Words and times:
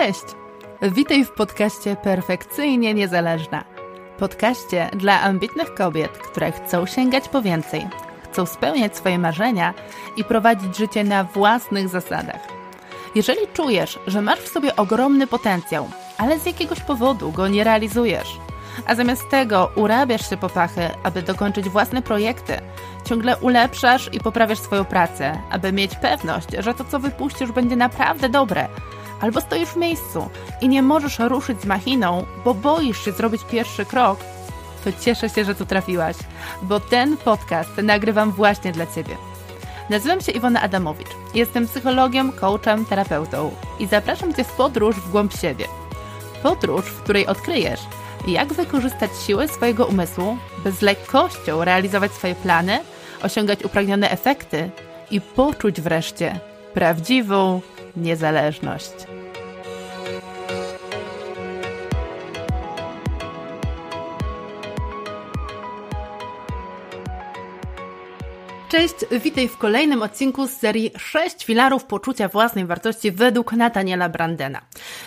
Cześć! 0.00 0.24
Witaj 0.82 1.24
w 1.24 1.30
podcaście 1.30 1.96
Perfekcyjnie 1.96 2.94
Niezależna. 2.94 3.64
Podcaście 4.18 4.90
dla 4.96 5.20
ambitnych 5.20 5.74
kobiet, 5.74 6.18
które 6.18 6.52
chcą 6.52 6.86
sięgać 6.86 7.28
po 7.28 7.42
więcej, 7.42 7.88
chcą 8.32 8.46
spełniać 8.46 8.96
swoje 8.96 9.18
marzenia 9.18 9.74
i 10.16 10.24
prowadzić 10.24 10.76
życie 10.76 11.04
na 11.04 11.24
własnych 11.24 11.88
zasadach. 11.88 12.40
Jeżeli 13.14 13.40
czujesz, 13.54 13.98
że 14.06 14.22
masz 14.22 14.38
w 14.38 14.48
sobie 14.48 14.76
ogromny 14.76 15.26
potencjał, 15.26 15.88
ale 16.18 16.38
z 16.38 16.46
jakiegoś 16.46 16.80
powodu 16.80 17.32
go 17.32 17.48
nie 17.48 17.64
realizujesz, 17.64 18.36
a 18.86 18.94
zamiast 18.94 19.30
tego 19.30 19.70
urabiasz 19.74 20.30
się 20.30 20.36
po 20.36 20.48
pachy, 20.48 20.90
aby 21.02 21.22
dokończyć 21.22 21.68
własne 21.68 22.02
projekty, 22.02 22.60
ciągle 23.04 23.36
ulepszasz 23.36 24.10
i 24.12 24.20
poprawiasz 24.20 24.58
swoją 24.58 24.84
pracę, 24.84 25.38
aby 25.50 25.72
mieć 25.72 25.96
pewność, 25.96 26.48
że 26.58 26.74
to, 26.74 26.84
co 26.84 26.98
wypuścisz, 26.98 27.52
będzie 27.52 27.76
naprawdę 27.76 28.28
dobre– 28.28 28.68
albo 29.20 29.40
stoisz 29.40 29.68
w 29.68 29.76
miejscu 29.76 30.28
i 30.60 30.68
nie 30.68 30.82
możesz 30.82 31.18
ruszyć 31.18 31.60
z 31.60 31.66
machiną, 31.66 32.26
bo 32.44 32.54
boisz 32.54 33.04
się 33.04 33.12
zrobić 33.12 33.42
pierwszy 33.50 33.84
krok, 33.84 34.18
to 34.84 34.90
cieszę 35.00 35.28
się, 35.28 35.44
że 35.44 35.54
tu 35.54 35.66
trafiłaś, 35.66 36.16
bo 36.62 36.80
ten 36.80 37.16
podcast 37.16 37.70
nagrywam 37.82 38.32
właśnie 38.32 38.72
dla 38.72 38.86
Ciebie. 38.86 39.16
Nazywam 39.90 40.20
się 40.20 40.32
Iwona 40.32 40.62
Adamowicz. 40.62 41.08
Jestem 41.34 41.66
psychologiem, 41.66 42.32
coachem, 42.32 42.84
terapeutą 42.84 43.50
i 43.78 43.86
zapraszam 43.86 44.34
Cię 44.34 44.44
w 44.44 44.52
podróż 44.52 44.96
w 44.96 45.10
głąb 45.10 45.32
siebie. 45.36 45.64
Podróż, 46.42 46.84
w 46.84 47.02
której 47.02 47.26
odkryjesz, 47.26 47.80
jak 48.26 48.52
wykorzystać 48.52 49.10
siłę 49.26 49.48
swojego 49.48 49.86
umysłu, 49.86 50.36
by 50.64 50.72
z 50.72 50.82
lekkością 50.82 51.64
realizować 51.64 52.12
swoje 52.12 52.34
plany, 52.34 52.78
osiągać 53.22 53.64
upragnione 53.64 54.10
efekty 54.10 54.70
i 55.10 55.20
poczuć 55.20 55.80
wreszcie 55.80 56.40
prawdziwą 56.74 57.60
niezależność. 57.96 58.92
Cześć, 68.70 68.94
witaj 69.20 69.48
w 69.48 69.58
kolejnym 69.58 70.02
odcinku 70.02 70.46
z 70.46 70.50
serii 70.50 70.90
6 70.98 71.44
filarów 71.44 71.84
poczucia 71.84 72.28
własnej 72.28 72.66
wartości 72.66 73.12
według 73.12 73.52
Nataniela 73.52 74.08
Brandena. 74.08 74.60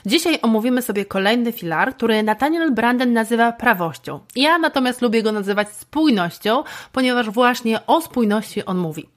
Dzisiaj 0.06 0.40
omówimy 0.42 0.82
sobie 0.82 1.06
kolejny 1.06 1.52
filar, 1.52 1.96
który 1.96 2.24
Nathaniel 2.24 2.72
Branden 2.72 3.14
nazywa 3.14 3.52
prawością. 3.52 4.20
Ja 4.36 4.58
natomiast 4.58 5.02
lubię 5.02 5.24
go 5.24 5.32
nazywać 5.32 5.70
spójnością, 5.70 6.64
ponieważ 6.92 7.30
właśnie 7.30 7.86
o 7.88 8.02
spójności 8.02 8.66
on 8.66 8.78
mówi 8.78 9.10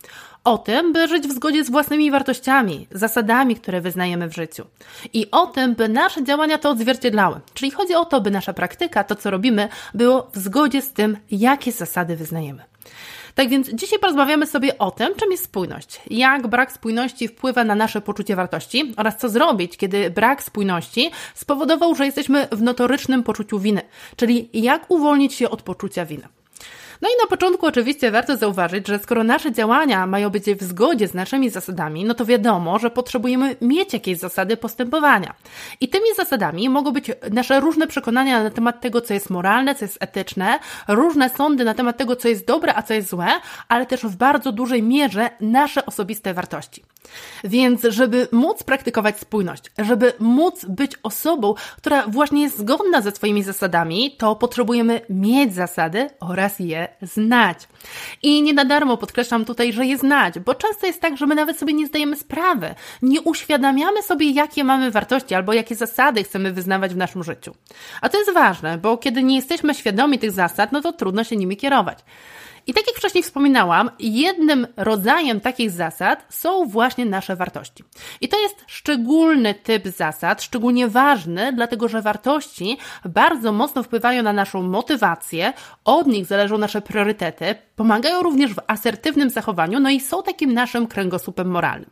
o 0.44 0.58
tym, 0.58 0.92
by 0.92 1.08
żyć 1.08 1.28
w 1.28 1.32
zgodzie 1.32 1.64
z 1.64 1.70
własnymi 1.70 2.10
wartościami, 2.10 2.86
zasadami, 2.90 3.56
które 3.56 3.80
wyznajemy 3.80 4.28
w 4.28 4.34
życiu. 4.34 4.64
I 5.12 5.30
o 5.30 5.46
tym, 5.46 5.74
by 5.74 5.88
nasze 5.88 6.24
działania 6.24 6.58
to 6.58 6.70
odzwierciedlały. 6.70 7.40
Czyli 7.54 7.70
chodzi 7.70 7.94
o 7.94 8.04
to, 8.04 8.20
by 8.20 8.30
nasza 8.30 8.52
praktyka, 8.52 9.04
to 9.04 9.14
co 9.14 9.30
robimy, 9.30 9.68
było 9.94 10.30
w 10.34 10.38
zgodzie 10.38 10.82
z 10.82 10.92
tym, 10.92 11.16
jakie 11.30 11.72
zasady 11.72 12.16
wyznajemy. 12.16 12.62
Tak 13.36 13.48
więc 13.48 13.70
dzisiaj 13.74 13.98
porozmawiamy 13.98 14.46
sobie 14.46 14.78
o 14.78 14.90
tym, 14.90 15.14
czym 15.14 15.30
jest 15.30 15.44
spójność, 15.44 16.00
jak 16.10 16.46
brak 16.46 16.72
spójności 16.72 17.28
wpływa 17.28 17.64
na 17.64 17.74
nasze 17.74 18.00
poczucie 18.00 18.36
wartości 18.36 18.94
oraz 18.96 19.16
co 19.16 19.28
zrobić, 19.28 19.76
kiedy 19.76 20.10
brak 20.10 20.42
spójności 20.42 21.10
spowodował, 21.34 21.94
że 21.94 22.06
jesteśmy 22.06 22.48
w 22.52 22.62
notorycznym 22.62 23.22
poczuciu 23.22 23.58
winy, 23.58 23.80
czyli 24.16 24.48
jak 24.52 24.90
uwolnić 24.90 25.34
się 25.34 25.50
od 25.50 25.62
poczucia 25.62 26.04
winy. 26.06 26.28
No 27.02 27.08
i 27.08 27.12
na 27.22 27.28
początku 27.28 27.66
oczywiście 27.66 28.10
warto 28.10 28.36
zauważyć, 28.36 28.88
że 28.88 28.98
skoro 28.98 29.24
nasze 29.24 29.52
działania 29.52 30.06
mają 30.06 30.30
być 30.30 30.44
w 30.44 30.62
zgodzie 30.62 31.08
z 31.08 31.14
naszymi 31.14 31.50
zasadami, 31.50 32.04
no 32.04 32.14
to 32.14 32.24
wiadomo, 32.24 32.78
że 32.78 32.90
potrzebujemy 32.90 33.56
mieć 33.60 33.92
jakieś 33.92 34.18
zasady 34.18 34.56
postępowania. 34.56 35.34
I 35.80 35.88
tymi 35.88 36.14
zasadami 36.16 36.68
mogą 36.68 36.92
być 36.92 37.10
nasze 37.32 37.60
różne 37.60 37.86
przekonania 37.86 38.42
na 38.42 38.50
temat 38.50 38.80
tego, 38.80 39.00
co 39.00 39.14
jest 39.14 39.30
moralne, 39.30 39.74
co 39.74 39.84
jest 39.84 39.98
etyczne, 40.00 40.58
różne 40.88 41.30
sądy 41.30 41.64
na 41.64 41.74
temat 41.74 41.96
tego, 41.96 42.16
co 42.16 42.28
jest 42.28 42.46
dobre, 42.46 42.74
a 42.74 42.82
co 42.82 42.94
jest 42.94 43.08
złe, 43.08 43.28
ale 43.68 43.86
też 43.86 44.00
w 44.00 44.16
bardzo 44.16 44.52
dużej 44.52 44.82
mierze 44.82 45.30
nasze 45.40 45.86
osobiste 45.86 46.34
wartości. 46.34 46.82
Więc, 47.44 47.82
żeby 47.82 48.28
móc 48.32 48.62
praktykować 48.62 49.18
spójność, 49.18 49.62
żeby 49.78 50.12
móc 50.18 50.64
być 50.64 50.92
osobą, 51.02 51.54
która 51.76 52.06
właśnie 52.06 52.42
jest 52.42 52.58
zgodna 52.58 53.00
ze 53.00 53.10
swoimi 53.10 53.42
zasadami, 53.42 54.16
to 54.18 54.36
potrzebujemy 54.36 55.00
mieć 55.10 55.54
zasady 55.54 56.10
oraz 56.20 56.60
je 56.60 56.88
znać. 57.02 57.58
I 58.22 58.42
nie 58.42 58.54
na 58.54 58.64
darmo 58.64 58.96
podkreślam 58.96 59.44
tutaj, 59.44 59.72
że 59.72 59.86
je 59.86 59.98
znać, 59.98 60.38
bo 60.38 60.54
często 60.54 60.86
jest 60.86 61.00
tak, 61.00 61.16
że 61.16 61.26
my 61.26 61.34
nawet 61.34 61.58
sobie 61.58 61.72
nie 61.72 61.86
zdajemy 61.86 62.16
sprawy, 62.16 62.74
nie 63.02 63.20
uświadamiamy 63.20 64.02
sobie, 64.02 64.30
jakie 64.30 64.64
mamy 64.64 64.90
wartości 64.90 65.34
albo 65.34 65.52
jakie 65.52 65.74
zasady 65.74 66.24
chcemy 66.24 66.52
wyznawać 66.52 66.94
w 66.94 66.96
naszym 66.96 67.24
życiu. 67.24 67.54
A 68.00 68.08
to 68.08 68.18
jest 68.18 68.32
ważne, 68.32 68.78
bo 68.78 68.98
kiedy 68.98 69.22
nie 69.22 69.36
jesteśmy 69.36 69.74
świadomi 69.74 70.18
tych 70.18 70.30
zasad, 70.30 70.72
no 70.72 70.80
to 70.80 70.92
trudno 70.92 71.24
się 71.24 71.36
nimi 71.36 71.56
kierować. 71.56 71.98
I 72.66 72.74
tak 72.74 72.86
jak 72.86 72.96
wcześniej 72.96 73.22
wspominałam, 73.24 73.90
jednym 73.98 74.66
rodzajem 74.76 75.40
takich 75.40 75.70
zasad 75.70 76.26
są 76.28 76.66
właśnie 76.66 77.04
nasze 77.04 77.36
wartości. 77.36 77.84
I 78.20 78.28
to 78.28 78.40
jest 78.40 78.64
szczególny 78.66 79.54
typ 79.54 79.88
zasad, 79.88 80.42
szczególnie 80.42 80.88
ważny, 80.88 81.52
dlatego 81.52 81.88
że 81.88 82.02
wartości 82.02 82.78
bardzo 83.04 83.52
mocno 83.52 83.82
wpływają 83.82 84.22
na 84.22 84.32
naszą 84.32 84.62
motywację, 84.62 85.52
od 85.84 86.06
nich 86.06 86.26
zależą 86.26 86.58
nasze 86.58 86.80
priorytety, 86.80 87.54
pomagają 87.76 88.22
również 88.22 88.54
w 88.54 88.60
asertywnym 88.66 89.30
zachowaniu, 89.30 89.80
no 89.80 89.90
i 89.90 90.00
są 90.00 90.22
takim 90.22 90.54
naszym 90.54 90.86
kręgosłupem 90.86 91.48
moralnym. 91.50 91.90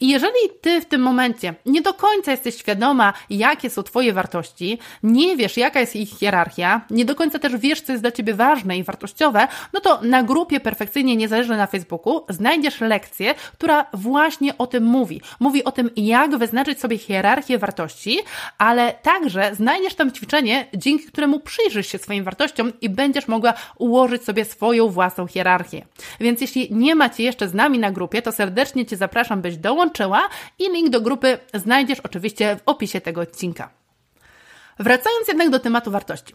I 0.00 0.08
jeżeli 0.08 0.38
ty 0.60 0.80
w 0.80 0.86
tym 0.86 1.00
momencie 1.00 1.54
nie 1.66 1.82
do 1.82 1.94
końca 1.94 2.30
jesteś 2.30 2.58
świadoma, 2.58 3.12
jakie 3.30 3.70
są 3.70 3.82
twoje 3.82 4.12
wartości, 4.12 4.78
nie 5.02 5.36
wiesz, 5.36 5.56
jaka 5.56 5.80
jest 5.80 5.96
ich 5.96 6.18
hierarchia, 6.18 6.80
nie 6.90 7.04
do 7.04 7.14
końca 7.14 7.38
też 7.38 7.56
wiesz, 7.56 7.80
co 7.80 7.92
jest 7.92 8.04
dla 8.04 8.12
ciebie 8.12 8.34
ważne 8.34 8.78
i 8.78 8.84
wartościowe, 8.84 9.48
no 9.72 9.80
to 9.80 10.00
na 10.02 10.22
grupie 10.22 10.60
Perfekcyjnie 10.60 11.16
Niezależne 11.16 11.56
na 11.56 11.66
Facebooku 11.66 12.24
znajdziesz 12.28 12.80
lekcję, 12.80 13.34
która 13.52 13.86
właśnie 13.94 14.58
o 14.58 14.66
tym 14.66 14.84
mówi. 14.84 15.20
Mówi 15.40 15.64
o 15.64 15.72
tym, 15.72 15.90
jak 15.96 16.36
wyznaczyć 16.36 16.80
sobie 16.80 16.98
hierarchię 16.98 17.58
wartości, 17.58 18.18
ale 18.58 18.92
także 18.92 19.54
znajdziesz 19.54 19.94
tam 19.94 20.12
ćwiczenie, 20.12 20.66
dzięki 20.74 21.04
któremu 21.04 21.40
przyjrzysz 21.40 21.86
się 21.86 21.98
swoim 21.98 22.24
wartościom 22.24 22.72
i 22.80 22.88
będziesz 22.88 23.28
mogła 23.28 23.54
ułożyć 23.78 24.24
sobie 24.24 24.44
swoją 24.44 24.88
własną 24.88 25.09
hierarchię. 25.26 25.86
Więc 26.20 26.40
jeśli 26.40 26.74
nie 26.74 26.94
macie 26.94 27.22
jeszcze 27.22 27.48
z 27.48 27.54
nami 27.54 27.78
na 27.78 27.90
grupie, 27.90 28.22
to 28.22 28.32
serdecznie 28.32 28.86
Cię 28.86 28.96
zapraszam, 28.96 29.42
byś 29.42 29.56
dołączyła 29.56 30.28
i 30.58 30.72
link 30.72 30.88
do 30.88 31.00
grupy 31.00 31.38
znajdziesz 31.54 32.00
oczywiście 32.00 32.56
w 32.56 32.62
opisie 32.66 33.00
tego 33.00 33.20
odcinka. 33.20 33.70
Wracając 34.78 35.28
jednak 35.28 35.50
do 35.50 35.58
tematu 35.58 35.90
wartości. 35.90 36.34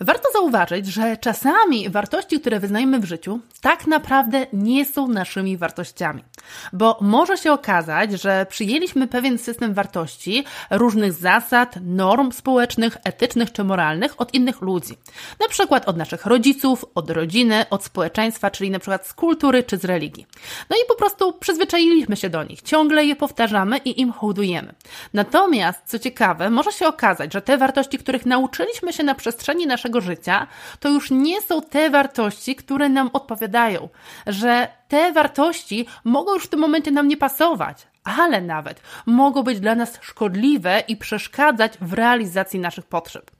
Warto 0.00 0.28
zauważyć, 0.32 0.86
że 0.86 1.16
czasami 1.16 1.90
wartości, 1.90 2.40
które 2.40 2.60
wyznajemy 2.60 3.00
w 3.00 3.04
życiu, 3.04 3.40
tak 3.60 3.86
naprawdę 3.86 4.46
nie 4.52 4.84
są 4.84 5.08
naszymi 5.08 5.56
wartościami. 5.56 6.24
Bo 6.72 6.98
może 7.00 7.36
się 7.36 7.52
okazać, 7.52 8.12
że 8.12 8.46
przyjęliśmy 8.48 9.08
pewien 9.08 9.38
system 9.38 9.74
wartości, 9.74 10.44
różnych 10.70 11.12
zasad, 11.12 11.74
norm 11.82 12.32
społecznych, 12.32 12.96
etycznych 13.04 13.52
czy 13.52 13.64
moralnych 13.64 14.20
od 14.20 14.34
innych 14.34 14.60
ludzi. 14.60 14.94
Na 15.40 15.48
przykład 15.48 15.88
od 15.88 15.96
naszych 15.96 16.26
rodziców, 16.26 16.84
od 16.94 17.10
rodziny, 17.10 17.64
od 17.70 17.84
społeczeństwa, 17.84 18.50
czyli 18.50 18.70
na 18.70 18.78
przykład 18.78 19.06
z 19.06 19.12
kultury 19.14 19.62
czy 19.62 19.78
z 19.78 19.84
religii. 19.84 20.26
No 20.70 20.76
i 20.76 20.88
po 20.88 20.94
prostu 20.94 21.32
przyzwyczailiśmy 21.32 22.16
się 22.16 22.30
do 22.30 22.44
nich, 22.44 22.62
ciągle 22.62 23.04
je 23.04 23.16
powtarzamy 23.16 23.78
i 23.78 24.00
im 24.00 24.12
hołdujemy. 24.12 24.74
Natomiast, 25.14 25.80
co 25.84 25.98
ciekawe, 25.98 26.50
może 26.50 26.72
się 26.72 26.86
okazać, 26.86 27.32
że 27.32 27.42
te 27.42 27.58
wartości 27.58 27.98
których 27.98 28.26
nauczyliśmy 28.26 28.92
się 28.92 29.02
na 29.02 29.14
przestrzeni 29.14 29.66
naszego 29.66 29.85
życia, 30.00 30.46
to 30.80 30.88
już 30.88 31.10
nie 31.10 31.42
są 31.42 31.62
te 31.62 31.90
wartości, 31.90 32.56
które 32.56 32.88
nam 32.88 33.10
odpowiadają, 33.12 33.88
że 34.26 34.68
te 34.88 35.12
wartości 35.12 35.86
mogą 36.04 36.34
już 36.34 36.44
w 36.44 36.48
tym 36.48 36.60
momencie 36.60 36.90
nam 36.90 37.08
nie 37.08 37.16
pasować, 37.16 37.86
ale 38.04 38.40
nawet 38.40 38.82
mogą 39.06 39.42
być 39.42 39.60
dla 39.60 39.74
nas 39.74 39.98
szkodliwe 40.02 40.82
i 40.88 40.96
przeszkadzać 40.96 41.72
w 41.80 41.92
realizacji 41.92 42.60
naszych 42.60 42.86
potrzeb. 42.86 43.35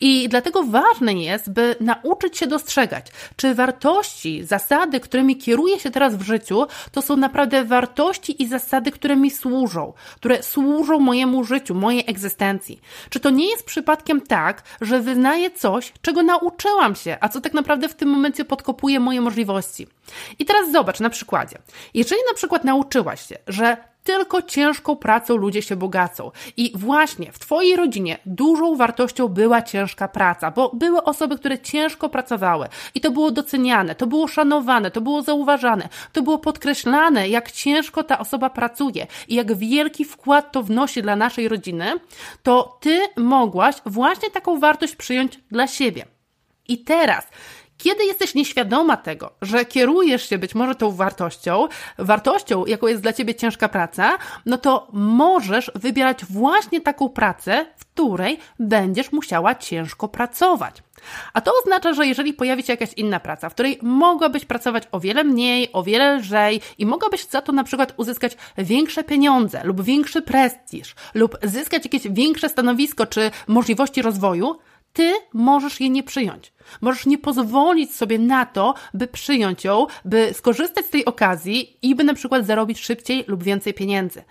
I 0.00 0.28
dlatego 0.28 0.64
ważne 0.64 1.14
jest, 1.14 1.50
by 1.50 1.76
nauczyć 1.80 2.38
się 2.38 2.46
dostrzegać, 2.46 3.06
czy 3.36 3.54
wartości, 3.54 4.44
zasady, 4.44 5.00
którymi 5.00 5.36
kieruję 5.36 5.80
się 5.80 5.90
teraz 5.90 6.16
w 6.16 6.22
życiu, 6.22 6.66
to 6.92 7.02
są 7.02 7.16
naprawdę 7.16 7.64
wartości 7.64 8.42
i 8.42 8.48
zasady, 8.48 8.90
które 8.90 9.16
mi 9.16 9.30
służą, 9.30 9.92
które 10.16 10.42
służą 10.42 10.98
mojemu 10.98 11.44
życiu, 11.44 11.74
mojej 11.74 12.04
egzystencji. 12.06 12.80
Czy 13.10 13.20
to 13.20 13.30
nie 13.30 13.50
jest 13.50 13.64
przypadkiem 13.64 14.20
tak, 14.20 14.62
że 14.80 15.00
wyznaję 15.00 15.50
coś, 15.50 15.92
czego 16.02 16.22
nauczyłam 16.22 16.94
się, 16.94 17.16
a 17.20 17.28
co 17.28 17.40
tak 17.40 17.54
naprawdę 17.54 17.88
w 17.88 17.94
tym 17.94 18.08
momencie 18.08 18.44
podkopuje 18.44 19.00
moje 19.00 19.20
możliwości? 19.20 19.86
I 20.38 20.44
teraz 20.44 20.72
zobacz 20.72 21.00
na 21.00 21.10
przykładzie. 21.10 21.58
Jeżeli 21.94 22.20
na 22.28 22.34
przykład 22.34 22.64
nauczyłaś 22.64 23.28
się, 23.28 23.36
że 23.46 23.76
tylko 24.04 24.42
ciężką 24.42 24.96
pracą 24.96 25.36
ludzie 25.36 25.62
się 25.62 25.76
bogacą. 25.76 26.30
I 26.56 26.72
właśnie 26.74 27.32
w 27.32 27.38
Twojej 27.38 27.76
rodzinie 27.76 28.18
dużą 28.26 28.76
wartością 28.76 29.28
była 29.28 29.62
ciężka 29.62 30.08
praca, 30.08 30.50
bo 30.50 30.70
były 30.74 31.02
osoby, 31.02 31.38
które 31.38 31.58
ciężko 31.58 32.08
pracowały 32.08 32.68
i 32.94 33.00
to 33.00 33.10
było 33.10 33.30
doceniane, 33.30 33.94
to 33.94 34.06
było 34.06 34.28
szanowane, 34.28 34.90
to 34.90 35.00
było 35.00 35.22
zauważane, 35.22 35.88
to 36.12 36.22
było 36.22 36.38
podkreślane, 36.38 37.28
jak 37.28 37.52
ciężko 37.52 38.02
ta 38.04 38.18
osoba 38.18 38.50
pracuje 38.50 39.06
i 39.28 39.34
jak 39.34 39.56
wielki 39.56 40.04
wkład 40.04 40.52
to 40.52 40.62
wnosi 40.62 41.02
dla 41.02 41.16
naszej 41.16 41.48
rodziny, 41.48 41.92
to 42.42 42.78
Ty 42.80 43.00
mogłaś 43.16 43.76
właśnie 43.86 44.30
taką 44.30 44.60
wartość 44.60 44.96
przyjąć 44.96 45.40
dla 45.50 45.66
siebie. 45.66 46.04
I 46.68 46.78
teraz, 46.78 47.26
kiedy 47.78 48.04
jesteś 48.04 48.34
nieświadoma 48.34 48.96
tego, 48.96 49.30
że 49.42 49.64
kierujesz 49.64 50.28
się 50.28 50.38
być 50.38 50.54
może 50.54 50.74
tą 50.74 50.92
wartością, 50.92 51.68
wartością, 51.98 52.66
jaką 52.66 52.86
jest 52.86 53.02
dla 53.02 53.12
ciebie 53.12 53.34
ciężka 53.34 53.68
praca, 53.68 54.18
no 54.46 54.58
to 54.58 54.88
możesz 54.92 55.70
wybierać 55.74 56.24
właśnie 56.24 56.80
taką 56.80 57.08
pracę, 57.08 57.66
w 57.76 57.84
której 57.84 58.38
będziesz 58.58 59.12
musiała 59.12 59.54
ciężko 59.54 60.08
pracować. 60.08 60.82
A 61.32 61.40
to 61.40 61.52
oznacza, 61.62 61.92
że 61.92 62.06
jeżeli 62.06 62.32
pojawi 62.32 62.62
się 62.62 62.72
jakaś 62.72 62.92
inna 62.92 63.20
praca, 63.20 63.48
w 63.48 63.54
której 63.54 63.78
mogłabyś 63.82 64.44
pracować 64.44 64.82
o 64.92 65.00
wiele 65.00 65.24
mniej, 65.24 65.72
o 65.72 65.82
wiele 65.82 66.16
lżej 66.16 66.60
i 66.78 66.86
mogłabyś 66.86 67.26
za 67.26 67.42
to 67.42 67.52
na 67.52 67.64
przykład 67.64 67.94
uzyskać 67.96 68.36
większe 68.58 69.04
pieniądze 69.04 69.60
lub 69.64 69.82
większy 69.82 70.22
prestiż 70.22 70.94
lub 71.14 71.38
zyskać 71.42 71.84
jakieś 71.84 72.08
większe 72.08 72.48
stanowisko 72.48 73.06
czy 73.06 73.30
możliwości 73.46 74.02
rozwoju, 74.02 74.58
ty 74.98 75.12
możesz 75.32 75.80
je 75.80 75.90
nie 75.90 76.02
przyjąć. 76.02 76.52
Możesz 76.80 77.06
nie 77.06 77.18
pozwolić 77.18 77.94
sobie 77.94 78.18
na 78.18 78.46
to, 78.46 78.74
by 78.94 79.06
przyjąć 79.06 79.64
ją, 79.64 79.86
by 80.04 80.34
skorzystać 80.34 80.86
z 80.86 80.90
tej 80.90 81.04
okazji 81.04 81.76
i 81.82 81.94
by 81.94 82.04
na 82.04 82.14
przykład 82.14 82.46
zarobić 82.46 82.80
szybciej 82.80 83.24
lub 83.28 83.42
więcej 83.42 83.74
pieniędzy. 83.74 84.22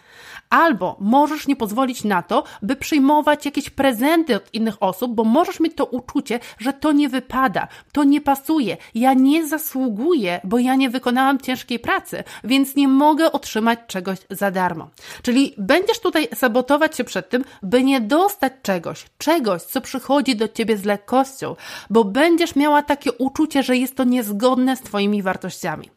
Albo 0.49 0.97
możesz 0.99 1.47
nie 1.47 1.55
pozwolić 1.55 2.03
na 2.03 2.21
to, 2.21 2.43
by 2.61 2.75
przyjmować 2.75 3.45
jakieś 3.45 3.69
prezenty 3.69 4.35
od 4.35 4.53
innych 4.53 4.83
osób, 4.83 5.15
bo 5.15 5.23
możesz 5.23 5.59
mieć 5.59 5.75
to 5.75 5.85
uczucie, 5.85 6.39
że 6.59 6.73
to 6.73 6.91
nie 6.91 7.09
wypada, 7.09 7.67
to 7.91 8.03
nie 8.03 8.21
pasuje, 8.21 8.77
ja 8.95 9.13
nie 9.13 9.47
zasługuję, 9.47 10.41
bo 10.43 10.59
ja 10.59 10.75
nie 10.75 10.89
wykonałam 10.89 11.39
ciężkiej 11.39 11.79
pracy, 11.79 12.23
więc 12.43 12.75
nie 12.75 12.87
mogę 12.87 13.31
otrzymać 13.31 13.79
czegoś 13.87 14.17
za 14.29 14.51
darmo. 14.51 14.89
Czyli 15.21 15.53
będziesz 15.57 15.99
tutaj 15.99 16.27
sabotować 16.35 16.97
się 16.97 17.03
przed 17.03 17.29
tym, 17.29 17.43
by 17.63 17.83
nie 17.83 18.01
dostać 18.01 18.53
czegoś, 18.61 19.05
czegoś, 19.17 19.61
co 19.61 19.81
przychodzi 19.81 20.35
do 20.35 20.47
ciebie 20.57 20.77
z 20.77 20.85
lekkością, 20.85 21.55
bo 21.89 22.03
będziesz 22.03 22.55
miała 22.55 22.81
takie 22.81 23.11
uczucie, 23.11 23.63
że 23.63 23.77
jest 23.77 23.95
to 23.95 24.03
niezgodne 24.03 24.75
z 24.75 24.81
Twoimi 24.81 25.21
wartościami. 25.21 25.89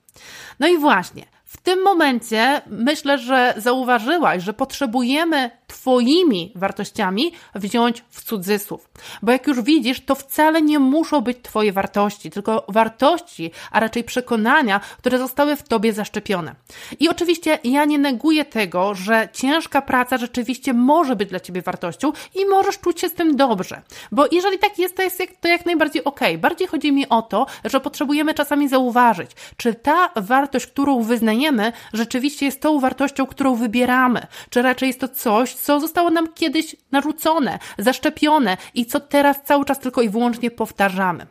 No 0.61 0.69
i 0.69 0.79
właśnie, 0.79 1.27
w 1.45 1.57
tym 1.57 1.83
momencie 1.83 2.63
myślę, 2.67 3.19
że 3.19 3.55
zauważyłaś, 3.57 4.43
że 4.43 4.53
potrzebujemy 4.53 5.51
Twoimi 5.81 6.53
wartościami 6.55 7.33
wziąć 7.55 8.05
w 8.11 8.25
cudzysłów. 8.25 8.89
Bo 9.23 9.33
jak 9.33 9.47
już 9.47 9.61
widzisz, 9.61 10.01
to 10.01 10.15
wcale 10.15 10.63
nie 10.63 10.79
muszą 10.79 11.21
być 11.21 11.39
Twoje 11.43 11.73
wartości, 11.73 12.31
tylko 12.31 12.65
wartości, 12.69 13.51
a 13.71 13.81
raczej 13.81 14.05
przekonania, 14.05 14.81
które 14.99 15.19
zostały 15.19 15.57
w 15.57 15.63
Tobie 15.63 15.93
zaszczepione. 15.93 16.55
I 16.99 17.09
oczywiście 17.09 17.59
ja 17.65 17.85
nie 17.85 17.99
neguję 17.99 18.45
tego, 18.45 18.95
że 18.95 19.29
ciężka 19.33 19.83
praca 19.83 20.19
rzeczywiście 20.19 20.73
może 20.73 21.17
być 21.17 21.29
dla 21.29 21.41
Ciebie 21.41 21.63
wartością 21.63 22.13
i 22.35 22.47
możesz 22.47 22.79
czuć 22.79 23.01
się 23.01 23.09
z 23.09 23.15
tym 23.15 23.37
dobrze. 23.37 23.83
Bo 24.13 24.25
jeżeli 24.33 24.59
tak 24.59 24.79
jest, 24.79 24.97
to 24.97 25.03
jest 25.03 25.23
to 25.41 25.49
jak 25.49 25.67
najbardziej 25.67 26.05
ok. 26.05 26.21
Bardziej 26.39 26.69
chodzi 26.69 26.93
mi 26.93 27.09
o 27.09 27.23
to, 27.23 27.47
że 27.65 27.81
potrzebujemy 27.81 28.35
czasami 28.35 28.69
zauważyć, 28.69 29.31
czy 29.57 29.75
ta 29.75 30.11
wartość, 30.17 30.67
którą 30.67 31.03
wyznajemy, 31.03 31.73
rzeczywiście 31.93 32.47
jest 32.47 32.61
tą 32.61 32.81
wartością, 32.81 33.27
którą 33.27 33.55
wybieramy, 33.55 34.27
czy 34.51 34.63
raczej 34.63 34.87
jest 34.87 35.01
to 35.01 35.09
coś, 35.09 35.55
co 35.55 35.70
zostało 35.79 36.11
nam 36.11 36.33
kiedyś 36.33 36.77
narzucone, 36.93 37.59
zaszczepione 37.79 38.57
i 38.75 38.87
co 38.87 39.01
teraz 39.01 39.37
cały 39.45 39.65
czas 39.65 39.79
tylko 39.79 40.03
i 40.03 40.09
wyłącznie 40.09 40.51
powtarzamy. 40.51 41.27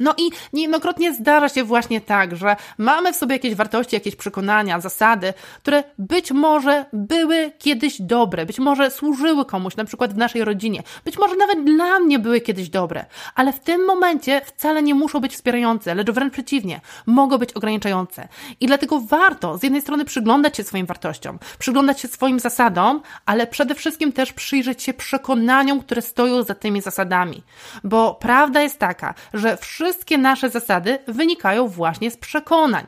No 0.00 0.14
i 0.18 0.30
niejednokrotnie 0.52 1.14
zdarza 1.14 1.48
się 1.48 1.64
właśnie 1.64 2.00
tak, 2.00 2.36
że 2.36 2.56
mamy 2.78 3.12
w 3.12 3.16
sobie 3.16 3.34
jakieś 3.34 3.54
wartości, 3.54 3.96
jakieś 3.96 4.16
przekonania, 4.16 4.80
zasady, 4.80 5.34
które 5.62 5.84
być 5.98 6.32
może 6.32 6.84
były 6.92 7.52
kiedyś 7.58 8.02
dobre, 8.02 8.46
być 8.46 8.58
może 8.58 8.90
służyły 8.90 9.44
komuś, 9.44 9.76
na 9.76 9.84
przykład 9.84 10.14
w 10.14 10.16
naszej 10.16 10.44
rodzinie, 10.44 10.82
być 11.04 11.18
może 11.18 11.36
nawet 11.36 11.64
dla 11.64 11.98
mnie 11.98 12.18
były 12.18 12.40
kiedyś 12.40 12.68
dobre, 12.68 13.06
ale 13.34 13.52
w 13.52 13.60
tym 13.60 13.84
momencie 13.86 14.40
wcale 14.44 14.82
nie 14.82 14.94
muszą 14.94 15.20
być 15.20 15.32
wspierające, 15.32 15.94
lecz 15.94 16.10
wręcz 16.10 16.32
przeciwnie, 16.32 16.80
mogą 17.06 17.38
być 17.38 17.52
ograniczające. 17.52 18.28
I 18.60 18.66
dlatego 18.66 19.00
warto 19.00 19.58
z 19.58 19.62
jednej 19.62 19.82
strony 19.82 20.04
przyglądać 20.04 20.56
się 20.56 20.64
swoim 20.64 20.86
wartościom, 20.86 21.38
przyglądać 21.58 22.00
się 22.00 22.08
swoim 22.08 22.40
zasadom, 22.40 23.00
ale 23.26 23.46
przede 23.46 23.74
wszystkim 23.74 24.12
też 24.12 24.32
przyjrzeć 24.32 24.82
się 24.82 24.94
przekonaniom, 24.94 25.80
które 25.80 26.02
stoją 26.02 26.42
za 26.42 26.54
tymi 26.54 26.80
zasadami. 26.80 27.42
Bo 27.84 28.14
prawda 28.14 28.60
jest 28.60 28.78
taka, 28.78 29.14
że 29.34 29.56
wszyscy 29.56 29.87
wszystkie 29.88 30.18
nasze 30.18 30.50
zasady 30.50 30.98
wynikają 31.06 31.68
właśnie 31.68 32.10
z 32.10 32.16
przekonań. 32.16 32.84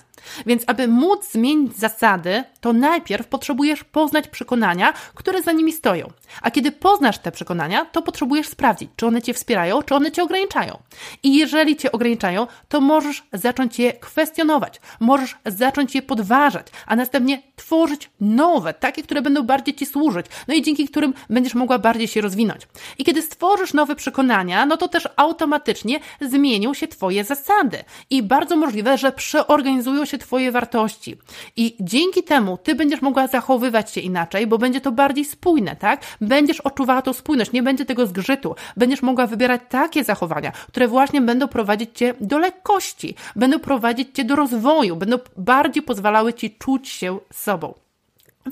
Więc 0.47 0.63
aby 0.67 0.89
móc 0.89 1.33
zmienić 1.33 1.77
zasady, 1.77 2.45
to 2.61 2.73
najpierw 2.73 3.27
potrzebujesz 3.27 3.85
poznać 3.85 4.29
przekonania, 4.29 4.93
które 5.15 5.43
za 5.43 5.53
nimi 5.53 5.73
stoją. 5.73 6.11
A 6.43 6.51
kiedy 6.51 6.73
poznasz 6.73 7.19
te 7.19 7.33
przekonania, 7.33 7.85
to 7.85 8.03
potrzebujesz 8.03 8.49
sprawdzić, 8.49 8.91
czy 8.97 9.07
one 9.07 9.23
cię 9.23 9.35
wspierają, 9.35 9.83
czy 9.83 9.95
one 9.95 10.13
cię 10.13 10.23
ograniczają. 10.23 10.79
I 11.23 11.37
jeżeli 11.37 11.77
cię 11.77 11.93
ograniczają, 11.93 12.47
to 12.69 12.81
możesz 12.81 13.23
zacząć 13.33 13.79
je 13.79 13.93
kwestionować, 13.93 14.81
możesz 15.01 15.37
zacząć 15.47 15.95
je 15.95 16.03
podważać, 16.03 16.67
a 16.87 16.97
następnie 16.97 17.43
tworzyć 17.57 18.11
nowe, 18.21 18.75
takie, 18.75 19.03
które 19.03 19.23
będą 19.23 19.43
bardziej 19.43 19.75
ci 19.75 19.87
służyć, 19.87 20.27
no 20.49 20.55
i 20.55 20.63
dzięki 20.63 20.89
którym 20.89 21.15
będziesz 21.31 21.55
mogła 21.55 21.79
bardziej 21.79 22.09
się 22.09 22.21
rozwinąć. 22.21 22.69
I 22.99 23.05
kiedy 23.05 23.23
stworzysz 23.23 23.75
nowe 23.75 23.97
przekonania, 23.97 24.67
no 24.67 24.77
to 24.77 24.89
też 24.89 25.09
automatycznie 25.17 26.01
zmienią 26.21 26.75
się 26.75 26.89
twoje 26.89 27.25
zasady. 27.25 27.85
I 28.11 28.23
bardzo 28.23 28.57
możliwe, 28.57 28.99
że 28.99 29.13
przeorganizują 29.13 30.05
się 30.05 30.10
Twoje 30.19 30.53
wartości. 30.53 31.17
I 31.57 31.77
dzięki 31.81 32.23
temu 32.23 32.59
Ty 32.59 32.75
będziesz 32.75 33.03
mogła 33.03 33.27
zachowywać 33.27 33.91
się 33.93 34.01
inaczej, 34.01 34.47
bo 34.47 34.59
będzie 34.59 34.81
to 34.81 34.93
bardziej 34.93 35.25
spójne, 35.25 35.77
tak? 35.77 36.01
Będziesz 36.21 36.61
odczuwała 36.61 37.03
tą 37.03 37.13
spójność, 37.13 37.53
nie 37.53 37.63
będzie 37.63 37.85
tego 37.85 38.07
zgrzytu. 38.07 38.55
Będziesz 38.77 39.03
mogła 39.03 39.27
wybierać 39.27 39.61
takie 39.69 40.05
zachowania, 40.05 40.53
które 40.53 40.89
właśnie 40.89 41.21
będą 41.21 41.49
prowadzić 41.49 41.91
Cię 41.95 42.15
do 42.21 42.39
lekkości, 42.39 43.15
będą 43.37 43.59
prowadzić 43.59 44.09
Cię 44.15 44.25
do 44.25 44.37
rozwoju, 44.37 44.97
będą 44.97 45.17
bardziej 45.37 45.83
pozwalały 45.83 46.35
Ci 46.35 46.51
czuć 46.51 46.89
się 46.89 47.19
sobą. 47.33 47.75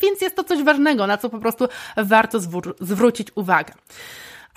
Więc 0.02 0.20
jest 0.20 0.36
to 0.36 0.44
coś 0.44 0.62
ważnego, 0.62 1.06
na 1.06 1.18
co 1.18 1.28
po 1.28 1.38
prostu 1.38 1.68
warto 1.96 2.38
zwrócić 2.80 3.28
uwagę. 3.34 3.72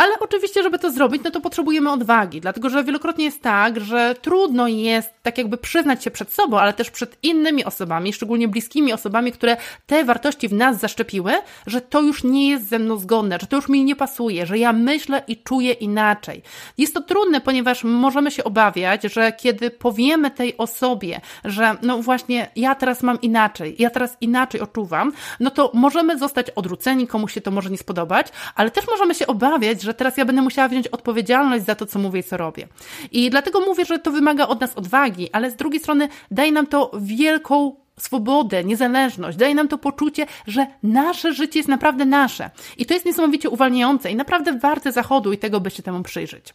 Ale 0.02 0.20
oczywiście, 0.20 0.64
żeby 0.64 0.80
to 0.80 0.92
zrobić, 0.92 1.22
no 1.24 1.32
to 1.32 1.42
potrzebujemy 1.42 1.92
odwagi, 1.92 2.42
dlatego 2.42 2.70
że 2.70 2.84
wielokrotnie 2.84 3.26
jest 3.26 3.42
tak, 3.42 3.80
że 3.80 4.16
trudno 4.22 4.68
jest 4.68 5.10
tak 5.24 5.38
jakby 5.38 5.58
przyznać 5.58 6.04
się 6.04 6.12
przed 6.12 6.34
sobą, 6.34 6.60
ale 6.60 6.74
też 6.74 6.92
przed 6.92 7.18
innymi 7.24 7.66
osobami, 7.66 8.14
szczególnie 8.14 8.48
bliskimi 8.48 8.94
osobami, 8.94 9.32
które 9.32 9.58
te 9.86 10.06
wartości 10.06 10.48
w 10.48 10.54
nas 10.54 10.80
zaszczepiły, 10.80 11.34
że 11.68 11.82
to 11.82 12.02
już 12.02 12.24
nie 12.24 12.50
jest 12.50 12.70
ze 12.70 12.80
mną 12.80 12.98
zgodne, 12.98 13.38
że 13.42 13.48
to 13.48 13.56
już 13.56 13.70
mi 13.70 13.84
nie 13.84 13.96
pasuje, 13.96 14.46
że 14.46 14.58
ja 14.58 14.74
myślę 14.74 15.24
i 15.28 15.38
czuję 15.38 15.72
inaczej. 15.72 16.42
Jest 16.78 16.94
to 16.94 17.02
trudne, 17.02 17.42
ponieważ 17.42 17.84
możemy 17.84 18.32
się 18.32 18.44
obawiać, 18.44 19.04
że 19.04 19.32
kiedy 19.32 19.72
powiemy 19.72 20.32
tej 20.32 20.58
osobie, 20.58 21.22
że 21.46 21.76
no 21.82 21.98
właśnie 21.98 22.50
ja 22.56 22.76
teraz 22.76 23.04
mam 23.04 23.22
inaczej, 23.22 23.76
ja 23.80 23.90
teraz 23.90 24.18
inaczej 24.22 24.62
odczuwam, 24.62 25.12
no 25.40 25.52
to 25.52 25.72
możemy 25.74 26.18
zostać 26.18 26.50
odrzuceni, 26.50 27.08
komuś 27.08 27.34
się 27.34 27.42
to 27.42 27.52
może 27.52 27.70
nie 27.70 27.78
spodobać, 27.78 28.28
ale 28.56 28.72
też 28.72 28.88
możemy 28.88 29.16
się 29.16 29.28
obawiać, 29.28 29.82
że 29.82 29.91
że 29.92 29.96
teraz 29.96 30.18
ja 30.18 30.26
będę 30.26 30.42
musiała 30.42 30.68
wziąć 30.68 30.88
odpowiedzialność 30.88 31.66
za 31.66 31.76
to, 31.76 31.86
co 31.86 32.00
mówię 32.00 32.20
i 32.20 32.24
co 32.24 32.38
robię. 32.38 32.68
I 33.12 33.30
dlatego 33.30 33.60
mówię, 33.60 33.86
że 33.86 34.00
to 34.00 34.12
wymaga 34.12 34.48
od 34.48 34.62
nas 34.62 34.76
odwagi, 34.76 35.30
ale 35.32 35.52
z 35.52 35.56
drugiej 35.56 35.80
strony 35.80 36.10
daje 36.32 36.52
nam 36.52 36.68
to 36.68 36.92
wielką 37.00 37.76
swobodę, 38.00 38.64
niezależność, 38.64 39.38
daje 39.38 39.56
nam 39.56 39.68
to 39.68 39.78
poczucie, 39.78 40.26
że 40.48 40.68
nasze 40.84 41.34
życie 41.34 41.60
jest 41.60 41.70
naprawdę 41.70 42.06
nasze. 42.06 42.50
I 42.78 42.86
to 42.86 42.94
jest 42.94 43.06
niesamowicie 43.06 43.50
uwalniające 43.50 44.12
i 44.12 44.16
naprawdę 44.16 44.60
warte 44.60 44.92
zachodu 44.92 45.34
i 45.34 45.38
tego, 45.38 45.60
by 45.60 45.70
się 45.70 45.84
temu 45.84 46.04
przyjrzeć. 46.04 46.54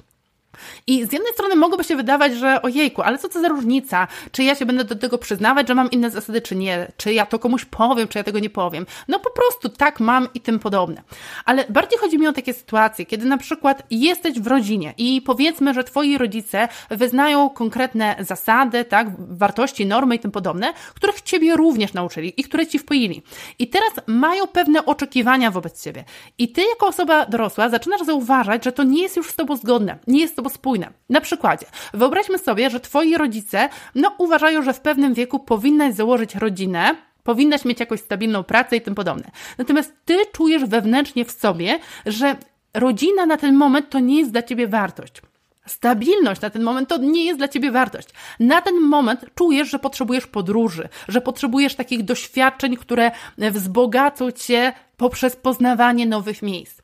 I 0.86 1.04
z 1.04 1.12
jednej 1.12 1.32
strony 1.32 1.56
mogłoby 1.56 1.84
się 1.84 1.96
wydawać, 1.96 2.34
że 2.34 2.62
ojejku, 2.62 3.02
ale 3.02 3.18
co 3.18 3.28
to 3.28 3.40
za 3.40 3.48
różnica? 3.48 4.08
Czy 4.32 4.42
ja 4.42 4.54
się 4.54 4.66
będę 4.66 4.84
do 4.84 4.94
tego 4.94 5.18
przyznawać, 5.18 5.68
że 5.68 5.74
mam 5.74 5.90
inne 5.90 6.10
zasady, 6.10 6.40
czy 6.40 6.56
nie? 6.56 6.92
Czy 6.96 7.12
ja 7.12 7.26
to 7.26 7.38
komuś 7.38 7.64
powiem, 7.64 8.08
czy 8.08 8.18
ja 8.18 8.24
tego 8.24 8.38
nie 8.38 8.50
powiem? 8.50 8.86
No 9.08 9.18
po 9.18 9.30
prostu 9.30 9.68
tak 9.68 10.00
mam 10.00 10.28
i 10.34 10.40
tym 10.40 10.58
podobne. 10.58 11.02
Ale 11.44 11.64
bardziej 11.68 11.98
chodzi 11.98 12.18
mi 12.18 12.26
o 12.26 12.32
takie 12.32 12.54
sytuacje, 12.54 13.06
kiedy 13.06 13.26
na 13.26 13.38
przykład 13.38 13.82
jesteś 13.90 14.40
w 14.40 14.46
rodzinie 14.46 14.94
i 14.98 15.22
powiedzmy, 15.22 15.74
że 15.74 15.84
twoi 15.84 16.18
rodzice 16.18 16.68
wyznają 16.90 17.50
konkretne 17.50 18.16
zasady, 18.20 18.84
tak, 18.84 19.08
wartości, 19.18 19.86
normy 19.86 20.14
i 20.14 20.18
tym 20.18 20.30
podobne, 20.30 20.72
których 20.94 21.22
ciebie 21.22 21.56
również 21.56 21.92
nauczyli 21.92 22.40
i 22.40 22.44
które 22.44 22.66
ci 22.66 22.78
wpoili. 22.78 23.22
I 23.58 23.68
teraz 23.68 23.90
mają 24.06 24.46
pewne 24.46 24.86
oczekiwania 24.86 25.50
wobec 25.50 25.82
ciebie. 25.84 26.04
I 26.38 26.48
ty 26.48 26.62
jako 26.62 26.86
osoba 26.86 27.26
dorosła 27.26 27.68
zaczynasz 27.68 28.02
zauważać, 28.02 28.64
że 28.64 28.72
to 28.72 28.82
nie 28.82 29.02
jest 29.02 29.16
już 29.16 29.30
z 29.30 29.36
tobą 29.36 29.56
zgodne, 29.56 29.98
nie 30.06 30.20
jest 30.20 30.32
z 30.32 30.36
tobą 30.36 30.45
spójne. 30.48 30.92
Na 31.08 31.20
przykładzie, 31.20 31.66
wyobraźmy 31.94 32.38
sobie, 32.38 32.70
że 32.70 32.80
twoi 32.80 33.16
rodzice, 33.16 33.68
no, 33.94 34.14
uważają, 34.18 34.62
że 34.62 34.72
w 34.72 34.80
pewnym 34.80 35.14
wieku 35.14 35.38
powinnaś 35.38 35.94
założyć 35.94 36.34
rodzinę, 36.34 36.96
powinnaś 37.22 37.64
mieć 37.64 37.80
jakąś 37.80 38.00
stabilną 38.00 38.44
pracę 38.44 38.76
i 38.76 38.80
tym 38.80 38.94
podobne. 38.94 39.30
Natomiast 39.58 39.92
ty 40.04 40.16
czujesz 40.32 40.64
wewnętrznie 40.64 41.24
w 41.24 41.30
sobie, 41.30 41.78
że 42.06 42.36
rodzina 42.74 43.26
na 43.26 43.36
ten 43.36 43.54
moment 43.54 43.90
to 43.90 43.98
nie 43.98 44.18
jest 44.18 44.30
dla 44.30 44.42
ciebie 44.42 44.68
wartość. 44.68 45.22
Stabilność 45.66 46.40
na 46.40 46.50
ten 46.50 46.62
moment 46.62 46.88
to 46.88 46.96
nie 46.96 47.24
jest 47.24 47.38
dla 47.38 47.48
ciebie 47.48 47.70
wartość. 47.70 48.08
Na 48.40 48.62
ten 48.62 48.80
moment 48.80 49.20
czujesz, 49.34 49.70
że 49.70 49.78
potrzebujesz 49.78 50.26
podróży, 50.26 50.88
że 51.08 51.20
potrzebujesz 51.20 51.74
takich 51.74 52.04
doświadczeń, 52.04 52.76
które 52.76 53.10
wzbogacą 53.38 54.30
cię 54.30 54.72
poprzez 54.96 55.36
poznawanie 55.36 56.06
nowych 56.06 56.42
miejsc. 56.42 56.82